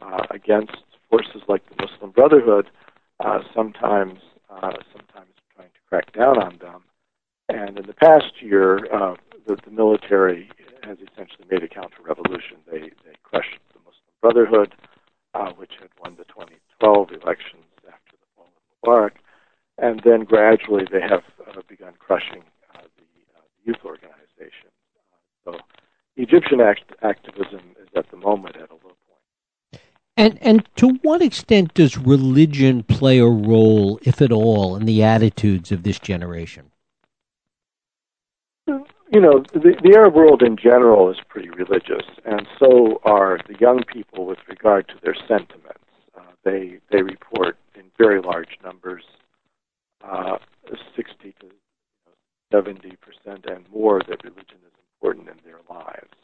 uh, 0.00 0.26
against 0.30 0.76
forces 1.10 1.42
like 1.48 1.62
the 1.70 1.84
Muslim 1.84 2.12
Brotherhood, 2.12 2.70
uh, 3.18 3.40
sometimes 3.52 4.20
uh, 4.48 4.74
sometimes 4.92 5.32
trying 5.56 5.68
to 5.68 5.80
crack 5.88 6.12
down 6.12 6.40
on 6.40 6.58
them. 6.58 6.84
And 7.48 7.78
in 7.78 7.86
the 7.86 7.94
past 7.94 8.40
year, 8.40 8.80
the, 9.46 9.56
the 9.64 9.70
military 9.72 10.48
has 10.84 10.98
essentially 10.98 11.46
made 11.50 11.62
a 11.62 11.68
counter-revolution. 11.68 12.58
They 12.70 12.90
they 13.04 13.16
crushed 13.22 13.58
the 13.72 13.80
Muslim 13.80 14.12
Brotherhood, 14.20 14.74
uh, 15.34 15.52
which 15.52 15.72
had 15.80 15.90
won 16.02 16.16
the 16.16 16.24
2012 16.24 17.12
elections 17.22 17.64
after 17.86 18.16
the 18.16 18.28
fall 18.36 18.48
of 18.48 18.62
Mubarak, 18.84 19.16
and 19.78 20.00
then 20.04 20.24
gradually 20.24 20.86
they 20.90 21.00
have 21.00 21.22
uh, 21.46 21.60
begun 21.68 21.94
crushing 21.98 22.42
uh, 22.74 22.82
the 22.96 23.08
uh, 23.36 23.42
youth 23.64 23.84
organization. 23.84 24.70
So 25.44 25.58
Egyptian 26.16 26.60
act- 26.60 26.92
activism 27.02 27.60
is 27.80 27.88
at 27.96 28.10
the 28.10 28.16
moment 28.16 28.56
at 28.56 28.70
a 28.70 28.74
low 28.74 28.80
point. 28.80 29.82
And 30.16 30.38
and 30.42 30.68
to 30.76 30.98
what 31.02 31.22
extent 31.22 31.74
does 31.74 31.96
religion 31.96 32.82
play 32.82 33.18
a 33.18 33.26
role, 33.26 33.98
if 34.02 34.20
at 34.20 34.32
all, 34.32 34.76
in 34.76 34.84
the 34.84 35.02
attitudes 35.02 35.72
of 35.72 35.84
this 35.84 35.98
generation? 35.98 36.71
You 39.12 39.20
know, 39.20 39.44
the, 39.52 39.76
the 39.82 39.94
Arab 39.94 40.14
world 40.14 40.42
in 40.42 40.56
general 40.56 41.10
is 41.10 41.18
pretty 41.28 41.50
religious, 41.50 42.06
and 42.24 42.46
so 42.58 43.00
are 43.04 43.38
the 43.46 43.54
young 43.60 43.84
people 43.84 44.24
with 44.24 44.38
regard 44.48 44.88
to 44.88 44.94
their 45.02 45.14
sentiments. 45.28 45.84
Uh, 46.16 46.22
they 46.44 46.78
they 46.90 47.02
report 47.02 47.58
in 47.74 47.84
very 47.98 48.22
large 48.22 48.58
numbers, 48.64 49.04
uh, 50.02 50.38
60 50.96 51.34
to 51.40 51.46
70 52.50 52.96
percent 52.96 53.44
and 53.46 53.70
more, 53.70 54.00
that 54.08 54.24
religion 54.24 54.58
is 54.66 54.72
important 54.96 55.28
in 55.28 55.36
their 55.44 55.60
lives. 55.68 56.14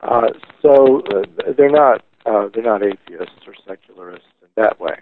Uh, 0.00 0.28
so 0.60 1.02
uh, 1.14 1.52
they're 1.56 1.70
not 1.70 2.04
uh, 2.26 2.48
they're 2.52 2.64
not 2.64 2.82
atheists 2.82 3.46
or 3.46 3.54
secularists 3.66 4.26
in 4.42 4.48
that 4.56 4.80
way. 4.80 4.96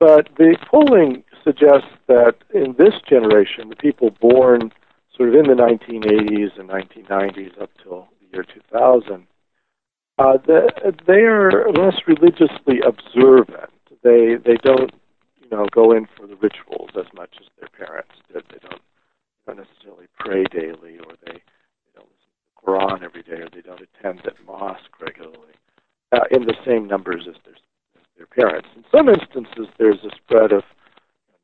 But 0.00 0.28
the 0.36 0.56
polling 0.68 1.22
suggests 1.44 1.90
that 2.08 2.34
in 2.52 2.74
this 2.76 2.94
generation, 3.08 3.68
the 3.68 3.76
people 3.76 4.10
born 4.20 4.72
sort 5.18 5.30
of 5.30 5.34
in 5.34 5.48
the 5.48 5.60
1980s 5.60 6.58
and 6.58 6.70
1990s 6.70 7.60
up 7.60 7.70
till 7.82 8.08
the 8.20 8.36
year 8.36 8.44
2000, 8.44 9.26
uh, 10.18 10.38
the, 10.46 10.94
they 11.06 11.22
are 11.22 11.70
less 11.72 11.96
religiously 12.06 12.80
observant. 12.86 13.70
They 14.02 14.36
they 14.44 14.56
don't 14.62 14.92
you 15.42 15.50
know 15.50 15.66
go 15.74 15.92
in 15.92 16.06
for 16.16 16.26
the 16.26 16.36
rituals 16.36 16.90
as 16.96 17.06
much 17.14 17.34
as 17.40 17.46
their 17.58 17.68
parents 17.68 18.14
did. 18.32 18.44
They 18.50 18.58
don't, 18.68 18.82
don't 19.46 19.58
necessarily 19.58 20.06
pray 20.18 20.44
daily, 20.44 20.98
or 20.98 21.14
they, 21.26 21.34
they 21.34 21.92
don't 21.94 22.08
listen 22.08 22.30
to 22.30 22.46
the 22.46 22.62
Quran 22.64 23.02
every 23.02 23.22
day, 23.22 23.42
or 23.42 23.48
they 23.52 23.60
don't 23.60 23.82
attend 23.82 24.26
at 24.26 24.34
mosque 24.46 25.00
regularly 25.00 25.54
uh, 26.12 26.24
in 26.30 26.46
the 26.46 26.54
same 26.64 26.86
numbers 26.86 27.26
as 27.28 27.36
their 27.44 27.54
their 28.16 28.26
parents. 28.26 28.68
In 28.76 28.84
some 28.90 29.08
instances, 29.08 29.68
there's 29.78 30.02
a 30.04 30.14
spread 30.16 30.52
of 30.52 30.62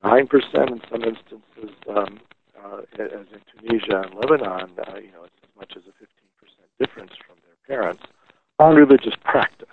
nine 0.03 0.27
percent. 0.27 0.71
In 0.71 0.81
some 0.91 1.03
instances, 1.05 1.77
um, 1.89 2.21
uh, 2.65 2.81
as 2.99 3.27
in 3.33 3.41
Tunisia 3.53 4.03
and 4.03 4.15
Lebanon, 4.15 4.71
uh, 4.79 4.97
you 4.97 5.13
know, 5.13 5.25
it's 5.25 5.35
as 5.43 5.51
much 5.57 5.73
as 5.77 5.83
a 5.87 6.03
15% 6.03 6.07
difference 6.79 7.13
from 7.27 7.37
their 7.45 7.77
parents 7.77 8.03
on 8.59 8.75
religious 8.75 9.15
practice. 9.23 9.69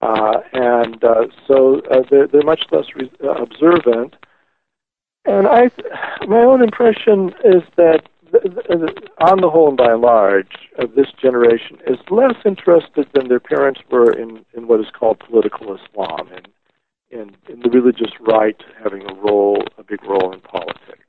Uh, 0.00 0.40
and 0.52 1.02
uh, 1.02 1.26
so 1.46 1.80
uh, 1.90 2.02
they're, 2.10 2.28
they're 2.28 2.42
much 2.42 2.64
less 2.70 2.86
re- 2.94 3.10
uh, 3.22 3.32
observant. 3.32 4.14
And 5.24 5.46
I, 5.46 5.70
my 6.26 6.38
own 6.38 6.62
impression 6.62 7.34
is 7.44 7.62
that 7.76 8.04
on 9.20 9.40
the 9.40 9.50
whole 9.50 9.68
and 9.68 9.76
by 9.76 9.92
and 9.92 10.02
large, 10.02 10.68
uh, 10.78 10.86
this 10.94 11.08
generation 11.20 11.78
is 11.86 11.98
less 12.10 12.34
interested 12.44 13.08
than 13.14 13.28
their 13.28 13.40
parents 13.40 13.80
were 13.90 14.12
in, 14.12 14.44
in 14.54 14.68
what 14.68 14.80
is 14.80 14.86
called 14.96 15.18
political 15.18 15.74
Islam 15.74 16.28
and 16.34 16.48
in, 17.10 17.34
in 17.48 17.60
the 17.60 17.70
religious 17.70 18.12
right 18.20 18.60
having 18.82 19.08
a 19.08 19.14
role, 19.14 19.62
a 19.78 19.82
big 19.82 20.02
role 20.04 20.32
in 20.32 20.40
politics. 20.40 21.07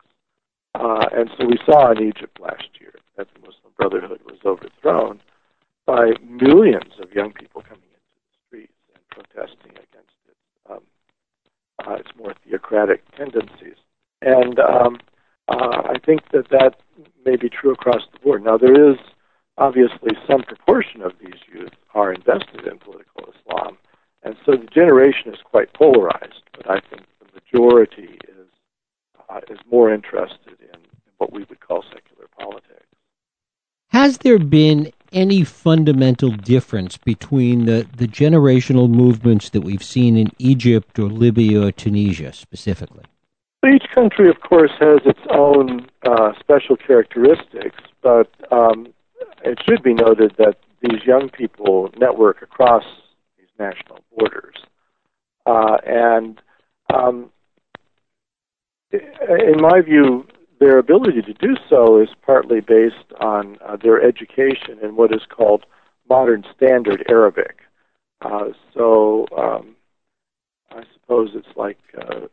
Uh, 0.80 1.06
and 1.14 1.30
so 1.38 1.46
we 1.46 1.58
saw 1.66 1.92
in 1.92 2.02
Egypt 2.02 2.40
last 2.40 2.70
year 2.80 2.94
that 3.18 3.28
the 3.34 3.40
Muslim 3.40 3.74
Brotherhood 3.78 4.22
was 4.26 4.40
overthrown 4.46 5.20
by 5.86 6.12
millions 6.24 6.94
of 7.02 7.12
young 7.12 7.34
people 7.34 7.62
coming 7.62 7.84
into 7.84 8.16
the 8.16 8.48
streets 8.48 8.74
and 8.96 9.04
protesting 9.10 9.72
against 9.72 10.16
its, 10.30 10.40
um, 10.70 10.80
uh, 11.86 11.96
its 11.96 12.10
more 12.18 12.34
theocratic 12.46 13.04
tendencies. 13.18 13.76
And 14.22 14.58
um, 14.60 15.00
uh, 15.50 15.82
I 15.90 16.00
think 16.06 16.22
that 16.32 16.50
that 16.52 16.80
may 17.26 17.36
be 17.36 17.50
true 17.50 17.74
across 17.74 18.04
the 18.14 18.20
board. 18.20 18.46
Now, 18.46 18.58
there 18.58 18.92
is 18.92 18.98
obviously 19.58 20.12
some 20.28 20.44
proportion 20.44 21.02
of 21.02 21.12
these 21.20 21.42
youth 21.52 21.74
are 21.94 22.14
invested 22.14 22.66
in 22.66 22.78
political 22.78 23.34
Islam, 23.36 23.78
and 24.24 24.38
so 24.46 24.54
the 24.54 24.68
generation 24.68 25.34
is 25.34 25.40
quite 25.44 25.74
polarized. 25.74 26.44
But 26.56 26.70
I 26.70 26.80
think 26.80 27.06
the 27.20 27.28
majority 27.34 28.18
is 28.28 28.48
uh, 29.30 29.42
is 29.50 29.60
more 29.70 29.94
interested 29.94 30.58
in, 30.60 30.80
in 30.80 31.12
what 31.18 31.32
we 31.32 31.44
would 31.50 31.60
call 31.60 31.84
secular 31.84 32.28
politics. 32.38 32.86
Has 34.00 34.20
there 34.20 34.40
been 34.40 34.94
any 35.12 35.44
fundamental 35.44 36.32
difference 36.32 36.96
between 36.96 37.66
the, 37.66 37.86
the 37.98 38.08
generational 38.08 38.90
movements 38.90 39.50
that 39.50 39.60
we've 39.60 39.84
seen 39.84 40.16
in 40.16 40.30
Egypt 40.38 40.98
or 40.98 41.10
Libya 41.10 41.68
or 41.68 41.74
Tunisia 41.74 42.32
specifically? 42.32 43.04
Each 43.68 43.84
country, 43.94 44.30
of 44.30 44.40
course, 44.40 44.72
has 44.80 45.02
its 45.04 45.20
own 45.32 45.90
uh, 46.04 46.32
special 46.40 46.78
characteristics, 46.78 47.76
but 48.02 48.34
um, 48.54 48.88
it 49.44 49.60
should 49.68 49.84
be 49.84 49.94
noted 49.94 50.34
that 50.38 50.60
these 50.80 51.04
young 51.06 51.28
people 51.28 51.92
network 51.98 52.42
across 52.42 52.86
these 53.38 53.50
national 53.60 54.00
borders. 54.18 54.56
Uh, 55.46 55.76
and 55.86 56.42
um, 56.94 57.30
in 58.94 59.60
my 59.60 59.82
view, 59.82 60.26
their 60.60 60.78
ability 60.78 61.22
to 61.22 61.34
do 61.34 61.56
so 61.70 62.02
is 62.02 62.10
partly 62.26 62.60
based 62.60 63.14
on 63.20 63.58
uh, 63.66 63.78
their 63.78 64.02
education 64.02 64.78
in 64.82 64.96
what 64.96 65.14
is 65.14 65.22
called 65.30 65.66
modern 66.10 66.44
standard 66.56 67.06
Arabic. 67.10 67.60
Uh, 68.22 68.50
so 68.74 69.26
um, 69.38 69.76
I 70.72 70.84
suppose 70.94 71.30
it's 71.34 71.56
like 71.56 71.80
uh, 71.98 72.28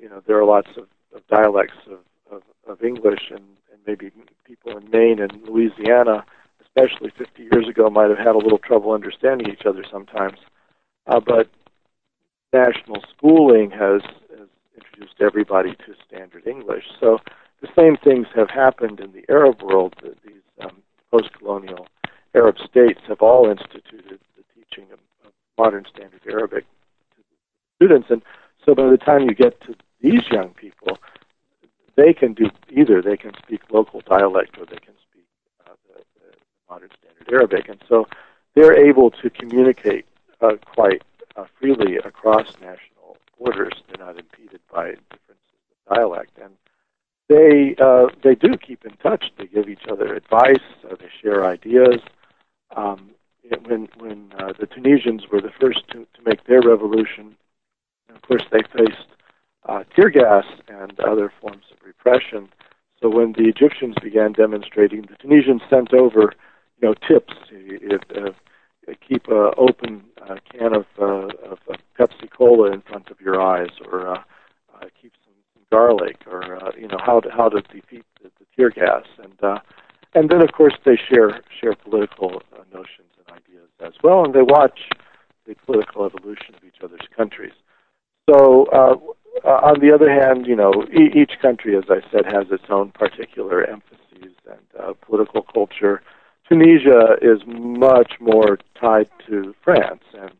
you 0.00 0.08
know 0.08 0.22
there 0.26 0.38
are 0.38 0.44
lots 0.44 0.68
of, 0.76 0.86
of 1.14 1.26
dialects 1.28 1.78
of, 1.86 2.00
of, 2.30 2.42
of 2.66 2.82
English, 2.82 3.30
and, 3.30 3.44
and 3.72 3.80
maybe 3.86 4.10
people 4.44 4.76
in 4.76 4.90
Maine 4.90 5.20
and 5.20 5.32
Louisiana, 5.48 6.24
especially 6.60 7.10
50 7.16 7.42
years 7.50 7.68
ago, 7.68 7.88
might 7.88 8.10
have 8.10 8.18
had 8.18 8.34
a 8.34 8.38
little 8.38 8.58
trouble 8.58 8.92
understanding 8.92 9.50
each 9.50 9.64
other 9.64 9.84
sometimes. 9.90 10.38
Uh, 11.06 11.20
but 11.20 11.48
national 12.52 13.02
schooling 13.16 13.70
has, 13.70 14.02
has 14.38 14.48
introduced 14.76 15.20
everybody 15.20 15.74
to 15.74 15.94
standard 16.06 16.46
English. 16.46 16.84
So 17.00 17.18
the 17.62 17.68
same 17.74 17.96
things 17.96 18.26
have 18.34 18.50
happened 18.50 19.00
in 19.00 19.12
the 19.12 19.24
Arab 19.30 19.62
world. 19.62 19.94
These 20.02 20.42
um, 20.60 20.82
post-colonial 21.10 21.86
Arab 22.34 22.56
states 22.58 23.00
have 23.08 23.22
all 23.22 23.48
instituted 23.48 24.18
the 24.36 24.44
teaching 24.54 24.92
of, 24.92 24.98
of 25.24 25.32
modern 25.56 25.86
standard 25.94 26.20
Arabic 26.28 26.64
to 27.16 27.22
students, 27.76 28.10
and 28.10 28.22
so 28.64 28.74
by 28.74 28.90
the 28.90 28.98
time 28.98 29.22
you 29.22 29.34
get 29.34 29.60
to 29.62 29.74
these 30.00 30.22
young 30.30 30.50
people, 30.50 30.98
they 31.96 32.12
can 32.12 32.32
do 32.32 32.50
either. 32.70 33.02
They 33.02 33.16
can 33.16 33.32
speak 33.42 33.60
local 33.70 34.00
dialect 34.00 34.58
or 34.58 34.66
they 34.66 34.78
can 34.78 34.94
speak 35.10 35.26
uh, 35.66 35.72
the, 35.88 36.02
the 36.20 36.36
modern 36.68 36.90
standard 36.98 37.32
Arabic. 37.32 37.68
And 37.68 37.82
so 37.88 38.06
they're 38.54 38.76
able 38.76 39.10
to 39.10 39.30
communicate 39.30 40.06
uh, 40.40 40.56
quite 40.74 41.02
uh, 41.36 41.44
freely 41.58 41.96
across 41.96 42.54
national 42.60 43.16
borders. 43.38 43.74
They're 43.88 44.04
not 44.04 44.18
impeded 44.18 44.60
by 44.72 44.90
differences 45.10 45.36
of 45.88 45.96
dialect. 45.96 46.38
And 46.42 46.54
they, 47.32 47.74
uh, 47.82 48.06
they 48.24 48.34
do 48.34 48.56
keep 48.56 48.84
in 48.84 48.94
touch. 48.96 49.24
They 49.38 49.46
give 49.46 49.68
each 49.68 49.86
other 49.90 50.14
advice. 50.14 50.66
Uh, 50.84 50.96
they 51.00 51.10
share 51.20 51.46
ideas. 51.46 52.00
Um, 52.76 53.10
when 53.66 53.88
when 53.98 54.32
uh, 54.38 54.52
the 54.58 54.66
Tunisians 54.66 55.22
were 55.30 55.40
the 55.40 55.52
first 55.60 55.80
to, 55.88 56.06
to 56.14 56.20
make 56.24 56.46
their 56.46 56.62
revolution, 56.62 57.36
of 58.14 58.22
course 58.22 58.42
they 58.50 58.62
faced 58.76 59.08
uh, 59.68 59.84
tear 59.94 60.10
gas 60.10 60.44
and 60.68 60.98
other 61.00 61.32
forms 61.40 61.64
of 61.72 61.78
repression. 61.84 62.48
So 63.00 63.08
when 63.08 63.32
the 63.32 63.44
Egyptians 63.44 63.96
began 64.02 64.32
demonstrating, 64.32 65.02
the 65.02 65.16
Tunisians 65.20 65.62
sent 65.68 65.92
over, 65.92 66.32
you 66.78 66.88
know, 66.88 66.94
tips. 67.06 67.34
It, 67.50 68.04
uh, 68.16 68.30
keep 69.08 69.28
an 69.28 69.52
open 69.56 70.02
uh, 70.28 70.36
can 70.50 70.74
of, 70.74 70.86
uh, 70.98 71.50
of 71.50 71.58
uh, 71.70 71.76
Pepsi 71.98 72.28
Cola 72.30 72.72
in 72.72 72.82
front 72.82 73.10
of 73.10 73.20
your 73.20 73.40
eyes, 73.40 73.70
or 73.86 74.08
uh, 74.08 74.22
uh, 74.74 74.86
keep 75.00 75.12
garlic, 75.76 76.18
or 76.34 76.42
uh, 76.62 76.72
you 76.82 76.88
know 76.92 77.00
how 77.08 77.18
to 77.24 77.28
how 77.38 77.48
to 77.54 77.60
defeat 77.76 78.04
the, 78.20 78.28
the 78.38 78.46
tear 78.54 78.70
gas, 78.80 79.04
and 79.24 79.38
uh, 79.42 79.58
and 80.16 80.24
then 80.30 80.40
of 80.46 80.52
course 80.58 80.76
they 80.86 80.98
share 81.08 81.30
share 81.58 81.74
political 81.86 82.30
uh, 82.54 82.64
notions 82.78 83.12
and 83.18 83.26
ideas 83.40 83.68
as 83.88 83.94
well, 84.04 84.24
and 84.24 84.32
they 84.34 84.46
watch 84.58 84.78
the 85.46 85.54
political 85.66 86.00
evolution 86.04 86.54
of 86.56 86.62
each 86.68 86.80
other's 86.84 87.08
countries. 87.16 87.56
So 88.28 88.66
uh, 88.80 88.96
uh, 89.44 89.70
on 89.70 89.80
the 89.80 89.92
other 89.96 90.10
hand, 90.20 90.46
you 90.46 90.56
know, 90.62 90.72
e- 90.92 91.12
each 91.20 91.34
country, 91.40 91.76
as 91.76 91.84
I 91.88 92.00
said, 92.10 92.24
has 92.26 92.46
its 92.50 92.68
own 92.68 92.90
particular 92.92 93.64
emphases 93.64 94.36
and 94.54 94.66
uh, 94.78 94.92
political 95.08 95.42
culture. 95.42 96.02
Tunisia 96.48 97.16
is 97.22 97.40
much 97.46 98.12
more 98.20 98.58
tied 98.78 99.08
to 99.26 99.54
France, 99.64 100.04
and 100.12 100.32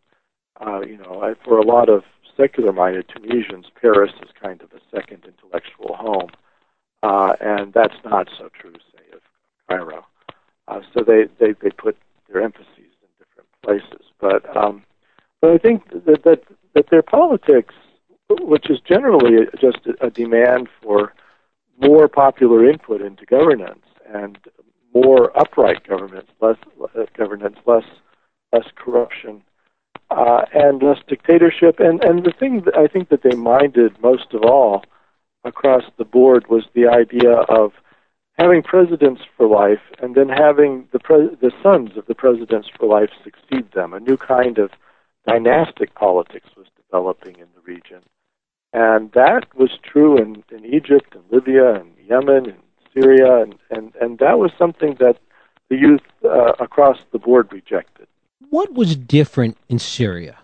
uh, 0.64 0.80
you 0.80 0.98
know, 0.98 1.22
I, 1.22 1.34
for 1.44 1.58
a 1.58 1.66
lot 1.66 1.88
of 1.88 2.02
secular-minded 2.36 3.08
Tunisians, 3.08 3.66
Paris 3.80 4.12
is 4.22 4.30
kind 4.40 4.60
of 4.62 4.70
a 4.72 4.80
second 4.94 5.24
intellectual 5.24 5.96
home, 5.96 6.30
uh, 7.02 7.34
and 7.40 7.72
that's 7.72 7.96
not 8.04 8.28
so 8.38 8.48
true, 8.58 8.74
say, 8.94 9.16
of 9.16 9.20
Cairo. 9.68 10.06
Uh, 10.68 10.80
so 10.94 11.02
they, 11.04 11.24
they 11.40 11.52
they 11.60 11.70
put 11.70 11.96
their 12.28 12.42
emphases 12.42 12.68
in 12.78 13.08
different 13.18 13.48
places, 13.62 14.06
but 14.20 14.56
um, 14.56 14.84
but 15.40 15.50
I 15.50 15.58
think 15.58 15.90
that 15.90 16.22
that 16.24 16.42
that 16.74 16.90
their 16.90 17.02
politics 17.02 17.74
which 18.40 18.70
is 18.70 18.78
generally 18.80 19.46
just 19.60 19.78
a 20.00 20.10
demand 20.10 20.68
for 20.82 21.12
more 21.80 22.08
popular 22.08 22.68
input 22.68 23.00
into 23.00 23.26
governance 23.26 23.84
and 24.12 24.38
more 24.94 25.36
upright 25.38 25.86
governance, 25.86 26.28
less 26.40 26.56
uh, 26.82 27.04
governance, 27.16 27.56
less 27.66 27.84
less 28.52 28.66
corruption, 28.76 29.42
uh, 30.12 30.44
and 30.52 30.82
less 30.82 30.98
dictatorship. 31.06 31.80
And 31.80 32.02
and 32.04 32.24
the 32.24 32.32
thing 32.32 32.62
that 32.64 32.76
I 32.76 32.86
think 32.86 33.08
that 33.08 33.22
they 33.22 33.36
minded 33.36 34.00
most 34.02 34.32
of 34.32 34.42
all 34.42 34.84
across 35.44 35.84
the 35.98 36.04
board 36.04 36.48
was 36.48 36.64
the 36.74 36.86
idea 36.86 37.32
of 37.32 37.72
having 38.38 38.62
presidents 38.62 39.22
for 39.36 39.46
life 39.46 39.82
and 40.00 40.14
then 40.14 40.28
having 40.28 40.88
the 40.92 40.98
pre- 40.98 41.34
the 41.40 41.52
sons 41.62 41.96
of 41.96 42.06
the 42.06 42.14
presidents 42.14 42.68
for 42.76 42.86
life 42.86 43.10
succeed 43.22 43.72
them. 43.72 43.92
A 43.92 44.00
new 44.00 44.16
kind 44.16 44.58
of 44.58 44.70
dynastic 45.26 45.94
politics 45.94 46.48
was 46.56 46.66
developing 46.76 47.36
in 47.36 47.48
the 47.54 47.62
region. 47.64 48.02
And 48.72 49.12
that 49.12 49.46
was 49.54 49.70
true 49.82 50.16
in, 50.16 50.42
in 50.50 50.64
Egypt 50.64 51.14
and 51.14 51.24
Libya 51.30 51.74
and 51.74 51.92
Yemen 52.08 52.46
and 52.46 52.62
Syria, 52.94 53.42
and, 53.42 53.54
and, 53.70 53.92
and 54.00 54.18
that 54.18 54.38
was 54.38 54.50
something 54.58 54.96
that 54.98 55.16
the 55.68 55.76
youth 55.76 56.00
uh, 56.24 56.52
across 56.58 56.98
the 57.12 57.18
board 57.18 57.52
rejected. 57.52 58.06
What 58.50 58.74
was 58.74 58.96
different 58.96 59.56
in 59.68 59.78
Syria? 59.78 60.38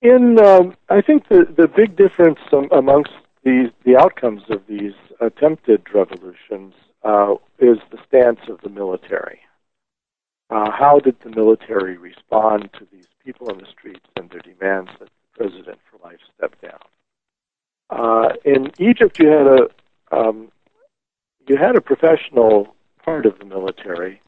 In 0.00 0.38
um, 0.38 0.76
I 0.88 1.00
think 1.00 1.28
the, 1.28 1.44
the 1.56 1.66
big 1.66 1.96
difference 1.96 2.38
um, 2.52 2.68
amongst 2.70 3.10
these 3.44 3.70
the 3.84 3.96
outcomes 3.96 4.42
of 4.50 4.62
these 4.68 4.92
attempted 5.20 5.82
revolutions 5.92 6.74
uh, 7.02 7.34
is 7.58 7.78
the 7.90 7.98
stance 8.06 8.40
of 8.48 8.60
the 8.60 8.68
military. 8.68 9.40
Uh, 10.50 10.70
how 10.70 10.98
did 10.98 11.16
the 11.22 11.30
military 11.30 11.98
respond 11.98 12.70
to 12.72 12.86
these 12.92 13.06
people 13.24 13.50
in 13.50 13.58
the 13.58 13.66
streets 13.66 14.06
and 14.16 14.30
their 14.30 14.40
demands 14.40 14.90
that 14.98 15.08
the 15.08 15.44
president 15.44 15.78
for 15.90 15.98
life 16.06 16.20
step 16.36 16.54
down? 16.62 16.80
Uh, 17.90 18.30
in 18.44 18.70
Egypt, 18.78 19.18
you 19.18 19.28
had 19.28 19.46
a 19.46 19.68
um, 20.10 20.50
you 21.46 21.56
had 21.56 21.76
a 21.76 21.80
professional 21.80 22.74
part 23.04 23.26
of 23.26 23.38
the 23.38 23.44
military, 23.44 24.20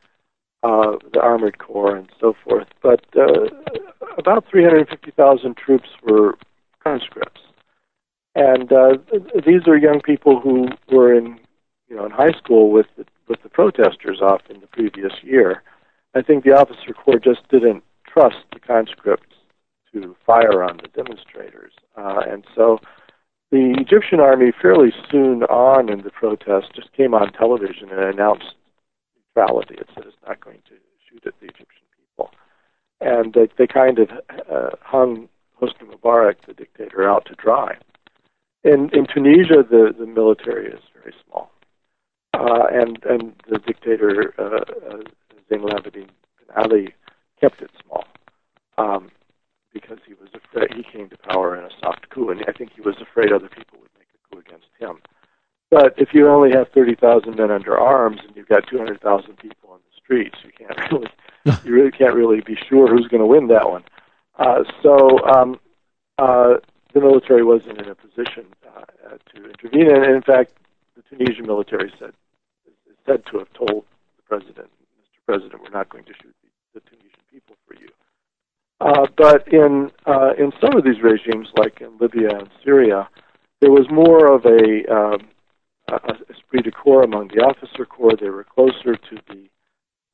uh, 0.62 0.96
the 1.12 1.20
armored 1.20 1.58
corps, 1.58 1.96
and 1.96 2.08
so 2.20 2.34
forth. 2.44 2.68
But 2.82 3.04
uh, 3.16 3.46
about 4.18 4.44
350,000 4.50 5.56
troops 5.56 5.88
were 6.02 6.36
conscripts, 6.82 7.40
and 8.34 8.72
uh, 8.72 8.98
these 9.46 9.66
are 9.66 9.76
young 9.76 10.00
people 10.00 10.40
who 10.40 10.68
were 10.92 11.14
in 11.14 11.38
you 11.88 11.96
know 11.96 12.04
in 12.04 12.10
high 12.10 12.32
school 12.32 12.70
with 12.70 12.86
the, 12.96 13.04
with 13.28 13.42
the 13.42 13.48
protesters 13.48 14.20
off 14.20 14.42
in 14.50 14.60
the 14.60 14.66
previous 14.66 15.12
year. 15.22 15.62
I 16.14 16.22
think 16.22 16.44
the 16.44 16.56
officer 16.56 16.92
corps 16.92 17.20
just 17.20 17.48
didn't 17.48 17.84
trust 18.06 18.38
the 18.52 18.60
conscripts 18.60 19.36
to 19.92 20.16
fire 20.26 20.62
on 20.62 20.78
the 20.78 20.88
demonstrators, 20.88 21.72
uh, 21.96 22.22
and 22.28 22.44
so 22.54 22.80
the 23.50 23.74
Egyptian 23.78 24.20
army 24.20 24.52
fairly 24.60 24.92
soon 25.10 25.42
on 25.44 25.88
in 25.88 26.02
the 26.02 26.10
protest 26.10 26.68
just 26.74 26.92
came 26.92 27.14
on 27.14 27.32
television 27.32 27.90
and 27.90 27.98
announced 28.00 28.54
neutrality. 29.34 29.74
It 29.74 29.88
said 29.94 30.04
it's 30.06 30.16
not 30.26 30.40
going 30.40 30.58
to 30.68 30.74
shoot 31.08 31.26
at 31.26 31.34
the 31.40 31.46
Egyptian 31.46 31.86
people, 31.96 32.30
and 33.00 33.32
they, 33.32 33.48
they 33.58 33.66
kind 33.66 33.98
of 33.98 34.10
uh, 34.50 34.70
hung 34.82 35.28
Hosni 35.60 35.88
Mubarak, 35.90 36.36
the 36.46 36.54
dictator, 36.54 37.08
out 37.08 37.26
to 37.26 37.34
dry. 37.34 37.76
In 38.64 38.90
in 38.92 39.06
Tunisia, 39.06 39.64
the 39.68 39.94
the 39.98 40.06
military 40.06 40.66
is 40.66 40.80
very 40.94 41.14
small, 41.26 41.50
uh, 42.34 42.66
and 42.72 42.98
and 43.04 43.34
the 43.48 43.58
dictator 43.58 44.34
uh, 44.38 44.94
uh, 44.94 45.02
Zain 45.48 45.62
al-Abidin 45.62 46.08
Ben 46.38 46.56
Ali 46.56 46.94
kept 47.40 47.62
it 47.62 47.70
small. 47.84 48.04
Um, 48.78 49.10
because 49.72 49.98
he 50.04 50.14
was 50.14 50.28
afraid 50.34 50.72
he 50.74 50.82
came 50.82 51.08
to 51.08 51.16
power 51.18 51.56
in 51.56 51.64
a 51.64 51.70
soft 51.80 52.08
coup, 52.10 52.30
and 52.30 52.42
I 52.48 52.52
think 52.52 52.72
he 52.74 52.80
was 52.80 52.96
afraid 53.00 53.32
other 53.32 53.48
people 53.48 53.78
would 53.80 53.90
make 53.96 54.08
a 54.12 54.34
coup 54.34 54.40
against 54.40 54.66
him. 54.80 54.98
But 55.70 55.94
if 55.96 56.08
you 56.12 56.28
only 56.28 56.50
have 56.50 56.66
30,000 56.74 57.36
men 57.36 57.50
under 57.52 57.78
arms 57.78 58.20
and 58.26 58.34
got 58.50 58.66
200,000 58.68 59.36
people 59.38 59.70
on 59.70 59.78
the 59.78 59.96
streets, 59.96 60.36
you 60.44 60.50
can't 60.52 60.92
really, 60.92 61.60
you 61.64 61.72
really 61.72 61.90
can't 61.90 62.14
really 62.14 62.40
be 62.40 62.56
sure 62.68 62.88
who's 62.88 63.06
going 63.08 63.20
to 63.20 63.26
win 63.26 63.48
that 63.48 63.70
one. 63.70 63.84
Uh, 64.38 64.64
so 64.82 65.18
um, 65.26 65.58
uh, 66.18 66.54
the 66.92 67.00
military 67.00 67.44
wasn't 67.44 67.78
in 67.78 67.88
a 67.88 67.94
position 67.94 68.46
uh, 68.66 69.16
to 69.32 69.44
intervene, 69.44 69.94
and 69.94 70.04
in 70.04 70.22
fact, 70.22 70.52
the 70.96 71.02
Tunisian 71.02 71.46
military 71.46 71.92
said 71.98 72.12
is 72.66 72.96
said 73.06 73.24
to 73.30 73.38
have 73.38 73.52
told 73.52 73.84
the 74.16 74.22
president, 74.28 74.70
"Mr. 74.98 75.20
President, 75.26 75.62
we're 75.62 75.70
not 75.70 75.88
going 75.88 76.04
to 76.04 76.12
shoot 76.20 76.34
the, 76.74 76.80
Tunisian 76.80 77.20
people 77.30 77.56
for 77.66 77.74
you." 77.74 77.88
Uh, 78.80 79.06
but 79.16 79.46
in 79.48 79.90
uh, 80.06 80.32
in 80.38 80.52
some 80.60 80.76
of 80.76 80.84
these 80.84 81.02
regimes, 81.02 81.48
like 81.56 81.80
in 81.80 81.96
Libya 81.98 82.30
and 82.30 82.48
Syria, 82.64 83.08
there 83.60 83.70
was 83.70 83.86
more 83.90 84.32
of 84.32 84.44
a, 84.46 84.84
um, 84.92 85.28
esprit 86.28 86.62
de 86.62 86.70
corps 86.70 87.02
among 87.02 87.28
the 87.28 87.42
officer 87.42 87.84
corps. 87.84 88.16
They 88.16 88.30
were 88.30 88.44
closer 88.44 88.96
to 88.96 89.18
the 89.28 89.48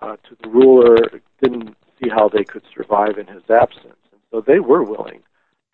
uh, 0.01 0.17
to 0.29 0.37
the 0.43 0.49
ruler. 0.49 0.97
Didn't 1.43 1.77
see 2.01 2.09
how 2.09 2.29
they 2.29 2.45
could 2.45 2.62
survive 2.75 3.19
in 3.19 3.27
his 3.27 3.43
absence, 3.49 4.01
and 4.12 4.21
so 4.31 4.41
they 4.41 4.61
were 4.61 4.83
willing 4.83 5.23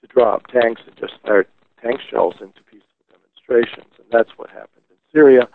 to 0.00 0.06
drop 0.08 0.46
tanks 0.48 0.82
and 0.86 0.96
just 0.96 1.14
fire 1.24 1.46
tank 1.80 2.00
shells 2.10 2.34
into 2.40 2.62
peaceful 2.64 3.04
demonstrations. 3.10 3.92
And 3.98 4.06
that's 4.10 4.30
what 4.36 4.50
happened 4.50 4.84
in 4.90 4.96
Syria. 5.12 5.48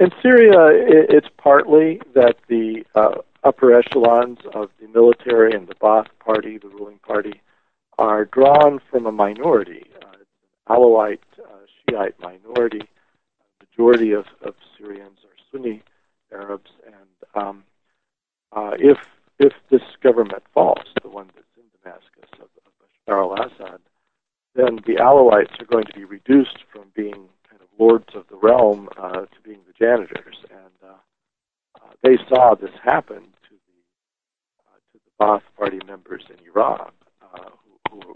In 0.00 0.10
Syria, 0.20 0.70
it's 1.08 1.28
partly 1.36 2.00
that 2.14 2.36
the 2.48 2.84
uh, 2.96 3.16
upper 3.44 3.72
echelons 3.72 4.38
of 4.52 4.70
the 4.80 4.88
military 4.88 5.52
and 5.52 5.68
the 5.68 5.74
Ba'ath 5.76 6.08
Party, 6.18 6.58
the 6.58 6.68
ruling 6.68 6.98
party, 6.98 7.40
are 7.98 8.24
drawn 8.24 8.80
from 8.90 9.06
a 9.06 9.12
minority, 9.12 9.84
uh, 10.02 10.72
Alawite 10.72 11.20
uh, 11.38 11.58
Shiite 11.88 12.18
minority. 12.18 12.82
Majority 13.76 14.12
of, 14.12 14.26
of 14.42 14.54
Syrians 14.78 15.18
are 15.24 15.36
Sunni 15.50 15.82
Arabs, 16.32 16.70
and 16.86 17.42
um, 17.42 17.64
uh, 18.52 18.72
if 18.78 18.98
if 19.40 19.52
this 19.68 19.82
government 20.00 20.44
falls, 20.52 20.86
the 21.02 21.08
one 21.08 21.28
that's 21.34 21.46
in 21.56 21.64
Damascus 21.82 22.30
of, 22.34 22.48
of 22.64 22.72
Bashar 22.78 23.18
al-Assad, 23.18 23.80
then 24.54 24.76
the 24.86 24.94
Alawites 25.02 25.60
are 25.60 25.64
going 25.64 25.86
to 25.86 25.92
be 25.92 26.04
reduced 26.04 26.58
from 26.72 26.84
being 26.94 27.28
kind 27.50 27.60
of 27.60 27.66
lords 27.78 28.14
of 28.14 28.28
the 28.28 28.36
realm 28.36 28.88
uh, 28.96 29.22
to 29.22 29.40
being 29.42 29.58
the 29.66 29.72
janitors, 29.76 30.36
and 30.50 30.90
uh, 30.90 30.94
uh, 31.82 31.90
they 32.02 32.16
saw 32.28 32.54
this 32.54 32.70
happen 32.82 33.22
to 33.22 33.54
the 33.66 34.92
to 34.92 34.98
the 35.04 35.24
Ba'ath 35.24 35.42
Party 35.58 35.80
members 35.84 36.22
in 36.30 36.36
Iran 36.46 36.92
uh, 37.22 37.50
who, 37.90 38.00
who 38.00 38.14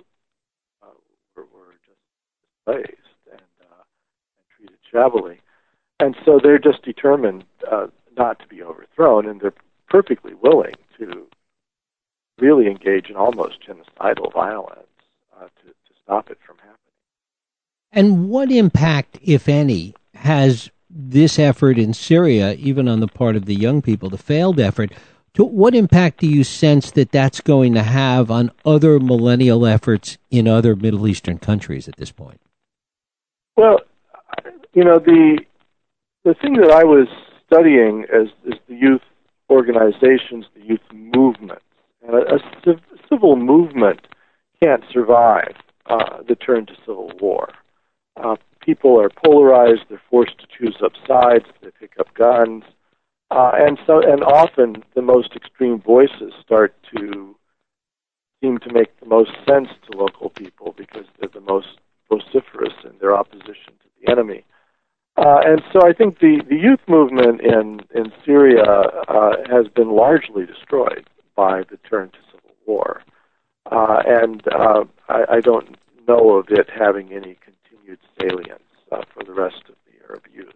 uh, 0.83 0.95
were, 1.35 1.47
were 1.53 1.75
just 1.85 1.99
displaced 2.47 3.19
and, 3.33 3.41
uh, 3.73 3.83
and 3.83 4.47
treated 4.57 4.79
shabbily. 4.93 5.41
And 6.01 6.17
so 6.25 6.41
they're 6.43 6.59
just 6.59 6.83
determined 6.83 7.45
uh, 7.71 7.89
not 8.17 8.39
to 8.41 8.47
be 8.47 8.63
overthrown, 8.63 9.27
and 9.27 9.41
they're 9.41 9.55
perfectly 9.89 10.35
willing 10.35 10.75
to 10.99 11.27
really 12.39 12.69
engage 12.69 13.11
in 13.11 13.17
almost 13.17 13.59
genocidal 13.67 14.33
violence 14.33 14.87
uh, 15.37 15.45
to, 15.45 15.69
to 15.69 15.95
stop 16.03 16.31
it 16.31 16.39
from 16.47 16.57
happening. 16.59 16.77
And 17.93 18.29
what 18.29 18.53
impact, 18.53 19.19
if 19.23 19.49
any, 19.49 19.95
has 20.15 20.71
this 20.89 21.39
effort 21.39 21.79
in 21.79 21.95
Syria, 21.95 22.55
even 22.55 22.89
on 22.89 23.01
the 23.01 23.09
part 23.09 23.37
of 23.37 23.47
the 23.47 23.55
young 23.55 23.83
people, 23.83 24.09
the 24.09 24.19
failed 24.19 24.61
effort, 24.61 24.93
to 25.35 25.45
what 25.45 25.75
impact 25.75 26.21
do 26.21 26.27
you 26.27 26.45
sense 26.45 26.91
that 26.93 27.13
that's 27.13 27.41
going 27.41 27.75
to 27.75 27.83
have 27.83 28.31
on 28.31 28.51
other 28.65 28.99
millennial 28.99 29.67
efforts 29.67 30.19
in 30.31 30.49
other 30.49 30.75
Middle 30.75 31.07
Eastern 31.07 31.39
countries 31.39 31.89
at 31.89 31.97
this 31.97 32.11
point? 32.11 32.41
Well, 33.57 33.81
you 34.75 34.85
know 34.85 34.99
the 34.99 35.39
the 36.29 36.35
thing 36.35 36.61
that 36.61 36.71
I 36.71 36.85
was 36.85 37.09
studying 37.47 38.05
as 38.13 38.29
is 38.45 38.61
the 38.69 38.75
youth 38.75 39.01
organizations, 39.49 40.45
the 40.55 40.63
youth 40.63 40.85
movements, 40.93 41.65
and 42.07 42.15
a, 42.15 42.35
a 42.35 42.39
civ- 42.63 42.99
civil 43.09 43.35
movement 43.37 44.07
can't 44.63 44.85
survive 44.93 45.55
uh, 45.87 46.19
the 46.29 46.35
turn 46.35 46.67
to 46.67 46.75
civil 46.81 47.11
war. 47.19 47.49
Uh, 48.23 48.37
people 48.61 49.01
are 49.01 49.09
polarized; 49.09 49.85
they're 49.89 50.03
forced 50.11 50.39
to 50.41 50.47
choose 50.47 50.77
up 50.85 50.93
sides. 51.07 51.47
They 51.63 51.71
pick 51.81 51.93
up 51.99 52.13
guns. 52.13 52.65
Uh, 53.31 53.53
and 53.55 53.79
so, 53.87 54.03
and 54.03 54.23
often 54.23 54.85
the 54.95 55.03
most 55.03 55.35
extreme 55.35 55.81
voices 55.81 56.35
start 56.45 56.75
to 56.95 57.35
seem 58.43 58.59
to 58.59 58.73
make 58.73 59.01
the 59.01 59.07
most 59.07 59.31
sense 59.49 59.69
to 59.91 59.97
local 59.97 60.29
people 60.29 60.75
because 60.77 61.07
they're 61.19 61.31
the 61.33 61.41
most 61.41 61.79
vociferous 62.11 62.75
in 62.85 62.93
their 63.01 63.17
opposition 63.17 63.73
to 63.81 63.89
the 63.99 64.13
enemy. 64.13 64.45
Uh, 65.19 65.41
and 65.45 65.63
so 65.73 65.81
I 65.85 65.93
think 65.93 66.21
the, 66.21 66.43
the 66.49 66.55
youth 66.55 66.79
movement 66.87 67.41
in, 67.41 67.81
in 67.93 68.13
Syria 68.25 68.63
uh, 68.63 69.33
has 69.51 69.67
been 69.67 69.91
largely 69.91 70.47
destroyed 70.47 71.09
by 71.35 71.63
the 71.69 71.77
turn 71.79 72.11
to 72.11 72.19
civil 72.31 72.55
war. 72.67 73.03
Uh, 73.69 74.01
and 74.07 74.45
uh, 74.55 74.85
I, 75.09 75.25
I 75.29 75.41
don't 75.41 75.77
know 76.07 76.37
of 76.37 76.47
it 76.51 76.71
having 76.71 77.13
any 77.13 77.37
continued 77.43 77.99
salience 78.21 78.63
uh, 78.93 79.03
for 79.13 79.25
the 79.25 79.33
rest 79.33 79.65
of 79.69 79.75
the 79.87 80.07
Arab 80.09 80.23
youth. 80.33 80.55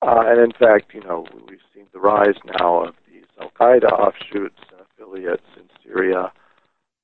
Uh, 0.00 0.22
and 0.28 0.40
in 0.40 0.52
fact, 0.52 0.94
you 0.94 1.02
know, 1.02 1.26
we've 1.46 1.58
seen 1.74 1.86
the 1.92 2.00
rise 2.00 2.36
now 2.58 2.84
of 2.84 2.94
these 3.06 3.24
Al 3.38 3.50
Qaeda 3.50 3.92
offshoots 3.92 4.60
and 4.70 4.80
affiliates 4.80 5.44
in 5.58 5.64
Syria, 5.84 6.32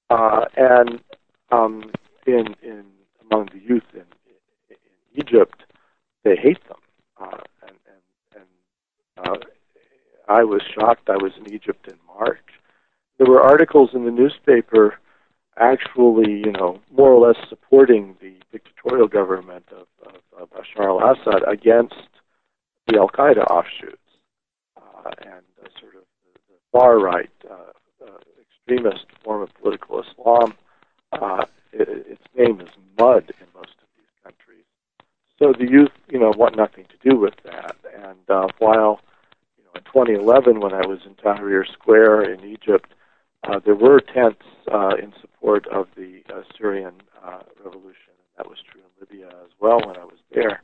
and 0.09 1.01
um, 1.53 1.91
in 2.27 2.55
in 2.63 2.85
among 3.31 3.51
the 3.53 3.61
youth 3.61 3.85
in, 3.93 4.05
in 4.71 4.77
Egypt, 5.15 5.63
they 6.25 6.37
hate 6.37 6.63
them. 6.69 6.79
Uh, 7.21 7.39
and 7.63 7.77
and, 8.35 8.45
and 9.17 9.27
uh, 9.27 9.37
I 10.29 10.45
was 10.45 10.63
shocked. 10.75 11.09
I 11.11 11.17
was 11.17 11.33
in 11.39 11.53
Egypt 11.53 11.89
in 11.89 11.99
March. 12.07 12.39
There 13.19 13.27
were 13.27 13.43
articles 13.43 13.91
in 13.93 14.05
the 14.05 14.11
newspaper, 14.11 14.99
actually, 15.59 16.33
you 16.33 16.53
know, 16.53 16.81
more 16.91 17.11
or 17.11 17.29
less 17.29 17.37
supporting 17.49 18.17
the 18.21 18.35
dictatorial 18.51 19.09
government 19.09 19.67
of, 19.73 19.87
of, 20.07 20.21
of 20.41 20.51
Bashar 20.51 20.89
al-Assad 20.89 21.43
against 21.47 22.09
the 22.87 22.99
Al 22.99 23.09
Qaeda 23.09 23.45
offshoots 23.51 23.99
uh, 24.77 25.11
and 25.23 25.45
uh, 25.63 25.69
sort 25.79 25.97
of 25.97 26.03
the, 26.33 26.41
far 26.73 26.99
right 26.99 27.31
uh, 27.51 27.73
uh, 28.03 28.19
extremist 28.41 29.07
form 29.23 29.43
of 29.43 29.53
political 29.61 30.03
Islam. 30.03 30.55
Uh, 31.13 31.45
it, 31.73 31.89
its 32.09 32.25
name 32.37 32.61
is 32.61 32.69
mud 32.99 33.33
in 33.41 33.47
most. 33.55 33.75
So 35.41 35.55
the 35.59 35.69
youth, 35.69 35.93
you 36.09 36.19
know, 36.19 36.33
want 36.37 36.57
nothing 36.57 36.85
to 36.85 37.11
do 37.11 37.17
with 37.17 37.35
that. 37.45 37.77
And 37.95 38.19
uh, 38.29 38.49
while, 38.59 39.01
you 39.57 39.65
know, 39.65 39.71
in 39.75 39.83
2011, 39.85 40.61
when 40.61 40.75
I 40.75 40.87
was 40.87 41.01
in 41.07 41.15
Tahrir 41.15 41.65
Square 41.73 42.31
in 42.31 42.45
Egypt, 42.45 42.93
uh, 43.45 43.59
there 43.65 43.75
were 43.75 44.01
tents 44.01 44.45
uh, 44.71 44.97
in 45.03 45.15
support 45.19 45.67
of 45.69 45.89
the 45.97 46.23
uh, 46.29 46.43
Syrian 46.57 46.93
uh, 47.25 47.41
revolution. 47.65 48.13
And 48.19 48.29
that 48.37 48.51
was 48.51 48.59
true 48.71 48.83
in 48.83 49.01
Libya 49.01 49.29
as 49.29 49.51
well 49.59 49.81
when 49.81 49.97
I 49.97 50.05
was 50.05 50.19
there. 50.35 50.63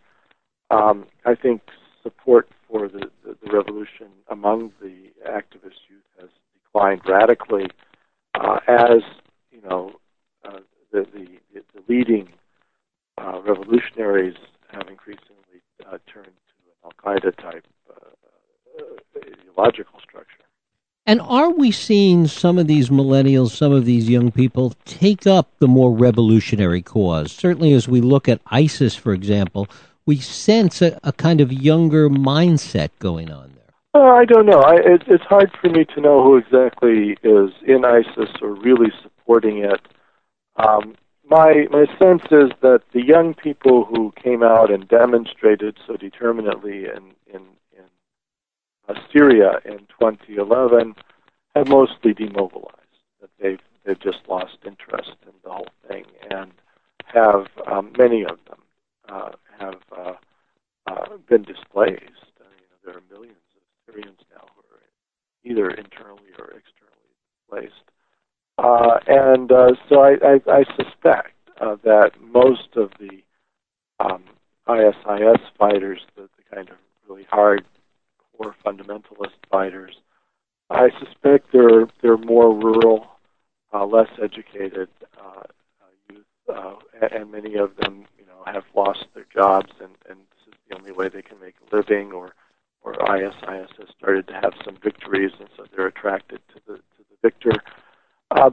Um, 0.70 1.06
I 1.24 1.34
think 1.34 1.62
support 2.02 2.50
for 2.68 2.86
the, 2.86 3.10
the, 3.24 3.36
the, 3.42 3.52
revolution 3.52 4.08
among 4.28 4.72
the 4.80 5.10
activist 5.26 5.80
youth 5.88 6.04
has 6.20 6.28
declined 6.62 7.00
radically 7.06 7.68
uh, 8.34 8.58
as 8.68 9.02
you 9.50 9.62
know 9.62 9.92
uh, 10.44 10.58
the, 10.92 11.06
the, 11.14 11.26
the 11.54 11.82
leading 11.88 12.28
uh, 13.18 13.40
revolutionaries 13.42 14.36
have 14.70 14.88
increasingly 14.88 15.62
uh, 15.86 15.98
turned 16.06 16.26
to 16.26 16.30
an 16.64 16.74
Al 16.84 16.92
Qaeda 17.02 17.36
type 17.36 17.66
uh, 17.90 18.82
uh, 18.82 19.18
ideological 19.18 20.00
structure. 20.00 20.44
And 21.08 21.20
are 21.20 21.50
we 21.50 21.70
seeing 21.70 22.26
some 22.26 22.58
of 22.58 22.66
these 22.66 22.90
millennials, 22.90 23.50
some 23.50 23.70
of 23.70 23.84
these 23.84 24.08
young 24.10 24.32
people 24.32 24.74
take 24.84 25.24
up 25.24 25.48
the 25.60 25.68
more 25.68 25.92
revolutionary 25.92 26.82
cause? 26.82 27.30
Certainly, 27.30 27.74
as 27.74 27.86
we 27.86 28.00
look 28.00 28.28
at 28.28 28.40
ISIS, 28.46 28.96
for 28.96 29.12
example, 29.12 29.68
we 30.04 30.16
sense 30.16 30.82
a, 30.82 30.98
a 31.04 31.12
kind 31.12 31.40
of 31.40 31.52
younger 31.52 32.08
mindset 32.08 32.90
going 32.98 33.30
on 33.30 33.52
there. 33.54 34.02
Uh, 34.02 34.14
I 34.14 34.24
don't 34.24 34.46
know. 34.46 34.60
I, 34.60 34.74
it, 34.74 35.02
it's 35.06 35.24
hard 35.24 35.52
for 35.60 35.70
me 35.70 35.84
to 35.94 36.00
know 36.00 36.24
who 36.24 36.36
exactly 36.36 37.16
is 37.22 37.50
in 37.64 37.84
ISIS 37.84 38.30
or 38.42 38.54
really 38.54 38.92
supporting 39.02 39.58
it. 39.58 39.80
Um, 40.56 40.96
my 41.28 41.66
my 41.70 41.86
sense 41.98 42.22
is 42.30 42.50
that 42.62 42.82
the 42.92 43.04
young 43.04 43.34
people 43.34 43.84
who 43.84 44.12
came 44.22 44.42
out 44.42 44.70
and 44.70 44.88
demonstrated 44.88 45.78
so 45.86 45.96
determinately 45.96 46.84
in 46.84 47.12
in, 47.26 47.42
in 47.76 48.96
Syria 49.12 49.60
in 49.64 49.78
2011 50.00 50.94
have 51.54 51.68
mostly 51.68 52.12
demobilized. 52.12 52.76
That 53.20 53.30
they've 53.40 53.60
they've 53.84 53.98
just 53.98 54.20
lost 54.28 54.58
interest 54.64 55.16
in 55.22 55.32
the 55.44 55.50
whole 55.50 55.68
thing 55.88 56.04
and 56.30 56.52
have 57.06 57.46
um, 57.66 57.92
many 57.96 58.22
of 58.22 58.38
them 58.48 58.60
uh, 59.08 59.30
have 59.58 59.80
uh, 59.96 60.12
uh, 60.86 61.16
been 61.28 61.42
displaced. 61.42 62.02
You 62.38 62.66
know, 62.68 62.76
there 62.84 62.96
are 62.96 63.02
millions 63.10 63.38
of 63.56 63.62
Syrians 63.86 64.18
now 64.34 64.44
who 64.54 64.62
are 64.74 64.82
either 65.44 65.70
internally 65.70 66.30
or 66.38 66.52
externally 66.52 67.14
displaced. 67.38 67.90
Uh, 68.58 68.98
and 69.06 69.52
uh, 69.52 69.72
so 69.88 70.00
I, 70.00 70.16
I, 70.24 70.40
I 70.50 70.64
suspect 70.76 71.34
uh, 71.60 71.76
that 71.84 72.12
most 72.20 72.68
of 72.76 72.90
the 72.98 73.22
um, 74.00 74.24
ISIS 74.66 75.40
fighters, 75.58 76.00
the, 76.16 76.22
the 76.22 76.54
kind 76.56 76.68
of 76.68 76.76
really 77.08 77.26
hard 77.30 77.64
core 78.36 78.54
fundamentalist 78.64 79.34
fighters, 79.50 79.96
I 80.70 80.88
suspect 80.98 81.48
they're 81.52 81.86
they're 82.02 82.16
more 82.16 82.52
rural, 82.52 83.06
uh, 83.72 83.86
less 83.86 84.08
educated 84.20 84.88
uh, 85.16 85.42
uh, 85.42 86.12
youth, 86.12 86.24
uh, 86.52 86.74
and 87.12 87.30
many 87.30 87.54
of 87.54 87.76
them, 87.76 88.06
you 88.18 88.26
know, 88.26 88.42
have 88.52 88.64
lost 88.74 89.04
their 89.14 89.26
jobs, 89.32 89.70
and, 89.80 89.92
and 90.08 90.18
this 90.18 90.48
is 90.48 90.54
the 90.68 90.76
only 90.76 90.90
way 90.92 91.08
they 91.08 91.22
can 91.22 91.38
make 91.40 91.54
a 91.70 91.76
living, 91.76 92.12
or 92.12 92.34
or 92.82 93.10
ISIS 93.10 93.34
has 93.42 93.88
started 93.96 94.26
to 94.28 94.34
have 94.34 94.54
some 94.64 94.76
victories, 94.82 95.32
and 95.38 95.48
so 95.56 95.66
they're 95.74 95.86
attracted 95.86 96.40
to 96.48 96.60
the 96.66 96.74
to 96.76 97.04
the 97.10 97.16
victor. 97.22 97.52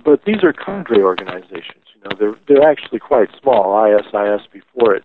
But 0.03 0.23
these 0.25 0.43
are 0.43 0.53
cadre 0.53 1.01
organizations. 1.01 1.85
You 1.95 2.01
know, 2.03 2.15
they're 2.17 2.35
they're 2.47 2.69
actually 2.69 2.99
quite 2.99 3.29
small. 3.39 3.75
ISIS 3.75 4.47
before 4.51 4.95
it, 4.95 5.03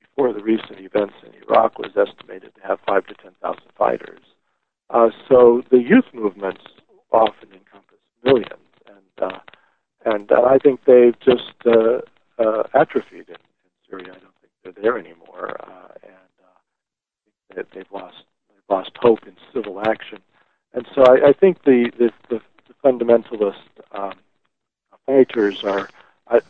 before 0.00 0.32
the 0.32 0.42
recent 0.42 0.80
events 0.80 1.14
in 1.26 1.32
Iraq, 1.42 1.78
was 1.78 1.92
estimated 1.96 2.54
to 2.54 2.62
have 2.62 2.78
five 2.86 3.06
to 3.06 3.14
ten 3.14 3.32
thousand 3.42 3.70
fighters. 3.76 4.20
Uh, 4.90 5.10
so 5.28 5.62
the 5.70 5.78
youth 5.78 6.04
movements 6.12 6.62
often 7.12 7.48
encompass 7.52 7.98
millions, 8.24 8.68
and 8.86 9.32
uh, 9.32 9.38
and 10.04 10.30
uh, 10.30 10.42
I 10.42 10.58
think 10.58 10.80
they've 10.86 11.18
just 11.20 11.54
uh, 11.66 12.00
uh, 12.38 12.64
atrophied 12.74 13.28
in, 13.28 13.36
in 13.36 13.70
Syria. 13.88 14.12
I 14.16 14.18
don't 14.18 14.34
think 14.40 14.52
they're 14.62 14.82
there 14.82 14.98
anymore, 14.98 15.56
uh, 15.60 15.94
and 16.02 16.32
uh, 16.42 17.54
they, 17.54 17.62
they've 17.74 17.92
lost 17.92 18.24
they've 18.48 18.68
lost 18.68 18.92
hope 19.00 19.26
in 19.26 19.34
civil 19.52 19.80
action. 19.80 20.18
And 20.74 20.86
so 20.94 21.02
I, 21.04 21.28
I 21.28 21.32
think 21.32 21.64
the, 21.64 21.90
the, 21.98 22.10
the 22.30 22.40
fundamentalist 22.84 23.56
um, 23.92 24.14
fighters 25.06 25.62
are 25.64 25.88
a, 26.28 26.40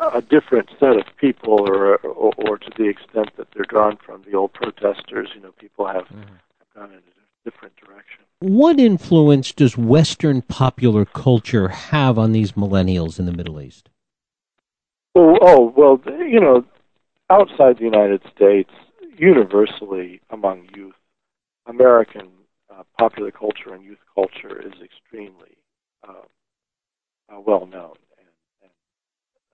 a, 0.00 0.18
a 0.18 0.22
different 0.22 0.70
set 0.78 0.96
of 0.96 1.04
people, 1.16 1.68
or, 1.68 1.96
or 1.98 2.32
or 2.36 2.58
to 2.58 2.70
the 2.76 2.88
extent 2.88 3.30
that 3.36 3.48
they're 3.52 3.64
drawn 3.64 3.96
from 3.96 4.22
the 4.22 4.34
old 4.36 4.52
protesters. 4.52 5.28
You 5.34 5.42
know, 5.42 5.52
people 5.52 5.86
have, 5.86 6.04
mm-hmm. 6.04 6.20
have 6.20 6.74
gone 6.74 6.90
in 6.90 6.98
a 6.98 7.50
different 7.50 7.76
direction. 7.76 8.24
What 8.40 8.78
influence 8.78 9.52
does 9.52 9.76
Western 9.76 10.42
popular 10.42 11.04
culture 11.04 11.68
have 11.68 12.18
on 12.18 12.32
these 12.32 12.52
millennials 12.52 13.18
in 13.18 13.26
the 13.26 13.32
Middle 13.32 13.60
East? 13.60 13.88
Oh, 15.14 15.38
oh 15.40 15.72
well, 15.76 16.00
you 16.18 16.40
know, 16.40 16.64
outside 17.30 17.78
the 17.78 17.84
United 17.84 18.22
States, 18.34 18.70
universally 19.16 20.20
among 20.30 20.68
youth, 20.74 20.94
American 21.66 22.28
uh, 22.70 22.82
popular 22.98 23.30
culture 23.30 23.72
and 23.72 23.82
youth 23.82 23.98
culture 24.14 24.60
is 24.60 24.74
extremely 24.82 25.56
uh, 26.08 27.34
uh, 27.34 27.40
well 27.40 27.66
known. 27.66 27.94
And, 28.18 28.28
and 28.62 28.70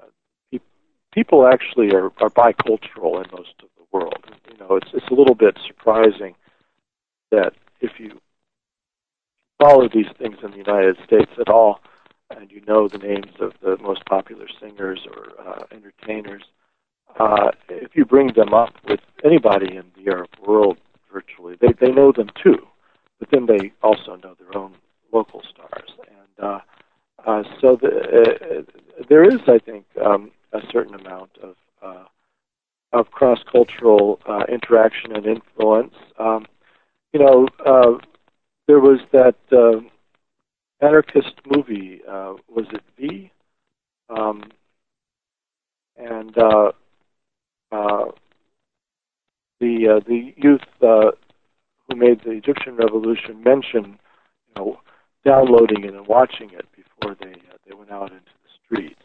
uh, 0.00 0.06
pe- 0.50 0.58
people 1.12 1.46
actually 1.46 1.92
are, 1.92 2.06
are 2.20 2.30
bicultural 2.30 3.24
in 3.24 3.30
most 3.32 3.54
of 3.62 3.68
the 3.76 3.84
world. 3.92 4.24
You 4.50 4.58
know, 4.58 4.76
it's 4.76 4.90
it's 4.92 5.08
a 5.10 5.14
little 5.14 5.34
bit 5.34 5.58
surprising 5.66 6.34
that 7.30 7.54
if 7.80 7.98
you 7.98 8.20
follow 9.58 9.88
these 9.88 10.06
things 10.18 10.36
in 10.42 10.50
the 10.50 10.56
United 10.56 10.96
States 11.04 11.30
at 11.40 11.48
all, 11.48 11.80
and 12.30 12.50
you 12.50 12.62
know 12.66 12.88
the 12.88 12.98
names 12.98 13.32
of 13.40 13.52
the 13.62 13.76
most 13.82 14.04
popular 14.06 14.46
singers 14.60 15.06
or 15.06 15.32
uh, 15.46 15.64
entertainers, 15.70 16.42
uh, 17.18 17.50
if 17.68 17.94
you 17.94 18.04
bring 18.04 18.32
them 18.34 18.54
up 18.54 18.74
with 18.88 19.00
anybody 19.24 19.76
in 19.76 19.84
the 19.96 20.10
Arab 20.10 20.30
world 20.46 20.78
virtually, 21.12 21.56
they, 21.60 21.72
they 21.80 21.92
know 21.92 22.12
them 22.12 22.30
too, 22.42 22.66
but 23.18 23.28
then 23.30 23.46
they 23.46 23.72
also 23.82 24.16
know 24.16 24.34
their 24.38 24.56
own 24.56 24.74
local 25.12 25.42
stars. 25.42 25.90
Uh, 26.42 26.60
uh, 27.26 27.42
so 27.60 27.76
the, 27.80 27.88
uh, 27.88 29.04
there 29.08 29.24
is, 29.24 29.40
I 29.48 29.58
think, 29.58 29.86
um, 30.04 30.32
a 30.52 30.60
certain 30.72 30.94
amount 30.96 31.30
of 31.42 31.56
uh, 31.82 32.04
of 32.92 33.10
cross-cultural 33.10 34.20
uh, 34.26 34.44
interaction 34.48 35.16
and 35.16 35.26
influence. 35.26 35.94
Um, 36.18 36.46
you 37.12 37.20
know, 37.20 37.48
uh, 37.64 37.98
there 38.66 38.80
was 38.80 39.00
that 39.12 39.36
uh, 39.52 39.80
anarchist 40.84 41.34
movie. 41.46 42.02
Uh, 42.08 42.34
was 42.48 42.66
it 42.72 42.82
V? 42.98 43.30
Um, 44.10 44.44
and 45.96 46.36
uh, 46.38 46.72
uh, 47.72 48.04
the 49.60 49.88
uh, 49.88 50.00
the 50.06 50.34
youth 50.36 50.60
uh, 50.82 51.12
who 51.88 51.96
made 51.96 52.22
the 52.24 52.30
Egyptian 52.32 52.76
Revolution 52.76 53.42
mentioned, 53.42 53.98
you 54.48 54.54
know, 54.56 54.80
downloading 55.24 55.84
it 55.84 55.94
and 55.94 56.06
watching 56.06 56.50
it 56.50 56.66
before 56.74 57.16
they 57.20 57.32
uh, 57.32 57.56
they 57.66 57.74
went 57.74 57.90
out 57.90 58.10
into 58.10 58.20
the 58.42 58.50
streets. 58.64 59.02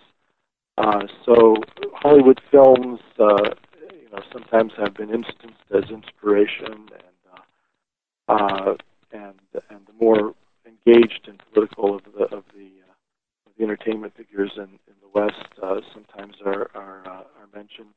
Uh, 0.77 1.07
so 1.25 1.55
Hollywood 1.93 2.39
films, 2.51 2.99
uh, 3.19 3.49
you 3.91 4.09
know, 4.11 4.21
sometimes 4.31 4.73
have 4.77 4.93
been 4.93 5.09
instanced 5.09 5.63
as 5.75 5.89
inspiration, 5.89 6.73
and 6.73 7.17
uh, 7.33 8.33
uh, 8.33 8.73
and 9.11 9.39
and 9.69 9.79
the 9.87 9.93
more 9.99 10.33
engaged 10.65 11.27
and 11.27 11.41
political 11.53 11.95
of 11.95 12.03
the 12.03 12.23
of 12.25 12.43
the, 12.55 12.69
uh, 12.87 13.47
of 13.47 13.51
the 13.57 13.63
entertainment 13.63 14.13
figures 14.15 14.51
in, 14.55 14.63
in 14.63 14.95
the 15.01 15.09
West 15.13 15.47
uh, 15.61 15.79
sometimes 15.93 16.35
are 16.45 16.69
are, 16.75 17.01
uh, 17.05 17.09
are 17.09 17.49
mentioned. 17.55 17.89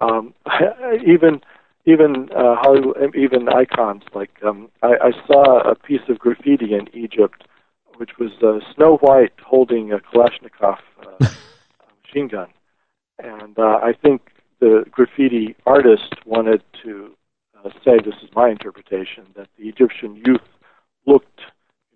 Um, 0.00 0.34
even 1.06 1.40
even 1.94 2.28
uh, 2.32 2.56
Hollywood, 2.56 3.14
even 3.14 3.48
icons 3.48 4.02
like 4.14 4.30
um, 4.44 4.70
I, 4.82 4.94
I 5.08 5.10
saw 5.26 5.60
a 5.60 5.74
piece 5.74 6.06
of 6.08 6.18
graffiti 6.18 6.74
in 6.74 6.88
Egypt, 6.92 7.44
which 7.96 8.18
was 8.18 8.32
uh, 8.42 8.58
Snow 8.74 8.96
White 8.98 9.32
holding 9.44 9.92
a 9.92 9.98
Kalashnikov 9.98 10.78
uh, 11.06 11.28
machine 12.04 12.28
gun, 12.28 12.48
and 13.18 13.58
uh, 13.58 13.78
I 13.82 13.92
think 13.92 14.30
the 14.60 14.84
graffiti 14.90 15.54
artist 15.66 16.14
wanted 16.24 16.62
to 16.82 17.14
uh, 17.64 17.70
say, 17.84 17.98
this 18.04 18.14
is 18.22 18.30
my 18.34 18.50
interpretation, 18.50 19.26
that 19.36 19.48
the 19.58 19.68
Egyptian 19.68 20.16
youth 20.26 20.48
looked, 21.06 21.40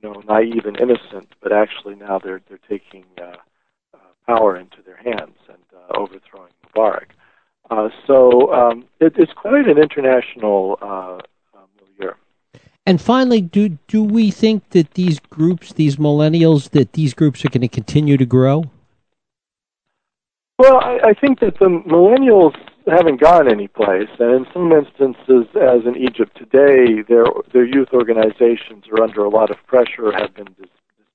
you 0.01 0.09
know, 0.09 0.23
naive 0.27 0.65
and 0.67 0.79
innocent, 0.79 1.29
but 1.43 1.53
actually 1.53 1.95
now 1.95 2.19
they're 2.19 2.41
they're 2.49 2.67
taking 2.69 3.05
uh, 3.21 3.37
uh, 3.95 3.99
power 4.27 4.57
into 4.57 4.79
their 4.85 4.97
hands 4.97 5.39
and 5.49 5.65
uh, 5.75 5.99
overthrowing 5.99 6.53
Mubarak. 6.67 7.09
Uh, 7.71 7.89
so 8.07 8.53
um, 8.53 8.85
it, 9.01 9.15
it's 9.17 9.33
quite 9.33 9.69
an 9.69 9.79
international 9.79 10.79
uh, 10.81 11.19
uh, 11.55 11.67
milieu. 11.77 12.13
And 12.87 13.01
finally, 13.01 13.41
do 13.41 13.79
do 13.87 14.03
we 14.03 14.31
think 14.31 14.71
that 14.71 14.93
these 14.93 15.21
groups, 15.21 15.73
these 15.75 15.97
millennials, 15.97 16.71
that 16.71 16.95
these 16.95 17.13
groups 17.13 17.45
are 17.45 17.51
going 17.51 17.61
to 17.61 17.69
continue 17.69 18.17
to 18.17 18.27
grow? 18.27 18.65
Well, 20.59 20.81
I, 20.81 21.11
I 21.11 21.15
think 21.15 21.41
that 21.41 21.59
the 21.59 21.67
millennials 21.67 22.57
haven't 22.87 23.21
gone 23.21 23.49
anyplace, 23.51 24.09
and 24.19 24.35
in 24.35 24.47
some 24.53 24.73
instances, 24.73 25.47
as 25.55 25.85
in 25.85 25.97
Egypt 25.97 26.37
today, 26.37 27.03
their 27.03 27.27
their 27.53 27.65
youth 27.65 27.89
organizations 27.93 28.85
are 28.91 29.03
under 29.03 29.25
a 29.25 29.29
lot 29.29 29.51
of 29.51 29.59
pressure, 29.67 30.11
have 30.11 30.35
been 30.35 30.57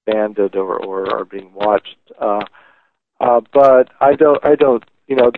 disbanded, 0.06 0.56
or, 0.56 0.78
or 0.78 1.12
are 1.14 1.26
being 1.26 1.52
watched. 1.54 1.98
Uh, 2.20 2.46
uh, 3.20 3.42
but 3.52 3.90
I 4.00 4.16
don't, 4.16 4.44
I 4.46 4.56
don't, 4.56 4.84
you 5.08 5.16
know, 5.16 5.32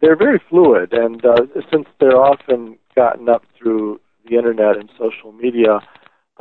they're 0.00 0.16
very 0.16 0.40
fluid, 0.48 0.92
and 0.92 1.24
uh, 1.24 1.46
since 1.72 1.86
they're 2.00 2.16
often 2.20 2.78
gotten 2.94 3.28
up 3.28 3.44
through 3.56 4.00
the 4.28 4.36
internet 4.36 4.76
and 4.76 4.90
social 4.98 5.32
media, 5.32 5.80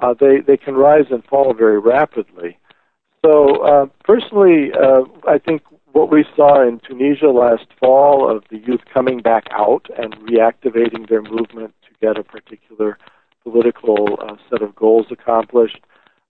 uh, 0.02 0.14
they 0.20 0.40
they 0.40 0.58
can 0.58 0.76
rise 0.76 1.06
and 1.12 1.24
fall 1.26 1.54
very 1.54 1.80
rapidly. 1.80 2.58
So 3.26 3.64
uh, 3.66 3.86
personally, 4.04 4.72
uh, 4.74 5.04
I 5.28 5.38
think 5.38 5.64
what 5.92 6.12
we 6.12 6.26
saw 6.36 6.66
in 6.68 6.80
Tunisia 6.80 7.28
last 7.28 7.66
fall 7.80 8.30
of 8.30 8.44
the 8.50 8.58
youth 8.60 8.82
coming 8.94 9.20
back 9.20 9.46
out 9.52 9.88
and 9.98 10.16
reactivating 10.18 11.10
their 11.10 11.22
movement 11.24 11.74
to 11.84 11.90
get 12.00 12.18
a 12.18 12.24
particular 12.24 12.98
political 13.44 14.20
uh, 14.22 14.36
set 14.50 14.62
of 14.62 14.76
goals 14.76 15.08
accomplished. 15.12 15.80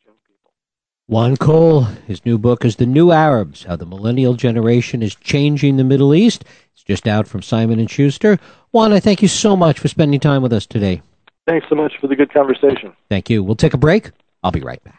Juan 1.10 1.38
Cole, 1.38 1.86
his 2.06 2.24
new 2.24 2.38
book 2.38 2.64
is 2.64 2.76
The 2.76 2.86
New 2.86 3.12
Arabs: 3.12 3.64
How 3.64 3.76
the 3.76 3.88
Millennial 3.88 4.36
Generation 4.36 5.02
is 5.02 5.16
Changing 5.16 5.78
the 5.78 5.84
Middle 5.84 6.14
East. 6.14 6.46
It's 6.76 6.84
just 6.84 7.08
out 7.08 7.28
from 7.28 7.42
Simon 7.42 7.80
and 7.80 7.90
Schuster. 7.90 8.38
Juan, 8.74 8.94
I 8.94 9.00
thank 9.00 9.24
you 9.24 9.28
so 9.28 9.58
much 9.58 9.80
for 9.80 9.88
spending 9.88 10.20
time 10.20 10.44
with 10.44 10.54
us 10.54 10.68
today. 10.68 11.02
Thanks 11.48 11.66
so 11.68 11.74
much 11.74 11.94
for 12.00 12.06
the 12.06 12.16
good 12.16 12.32
conversation. 12.32 12.94
Thank 13.10 13.28
you. 13.28 13.42
We'll 13.42 13.56
take 13.56 13.74
a 13.74 13.78
break. 13.78 14.12
I'll 14.44 14.52
be 14.52 14.62
right 14.62 14.84
back. 14.84 14.99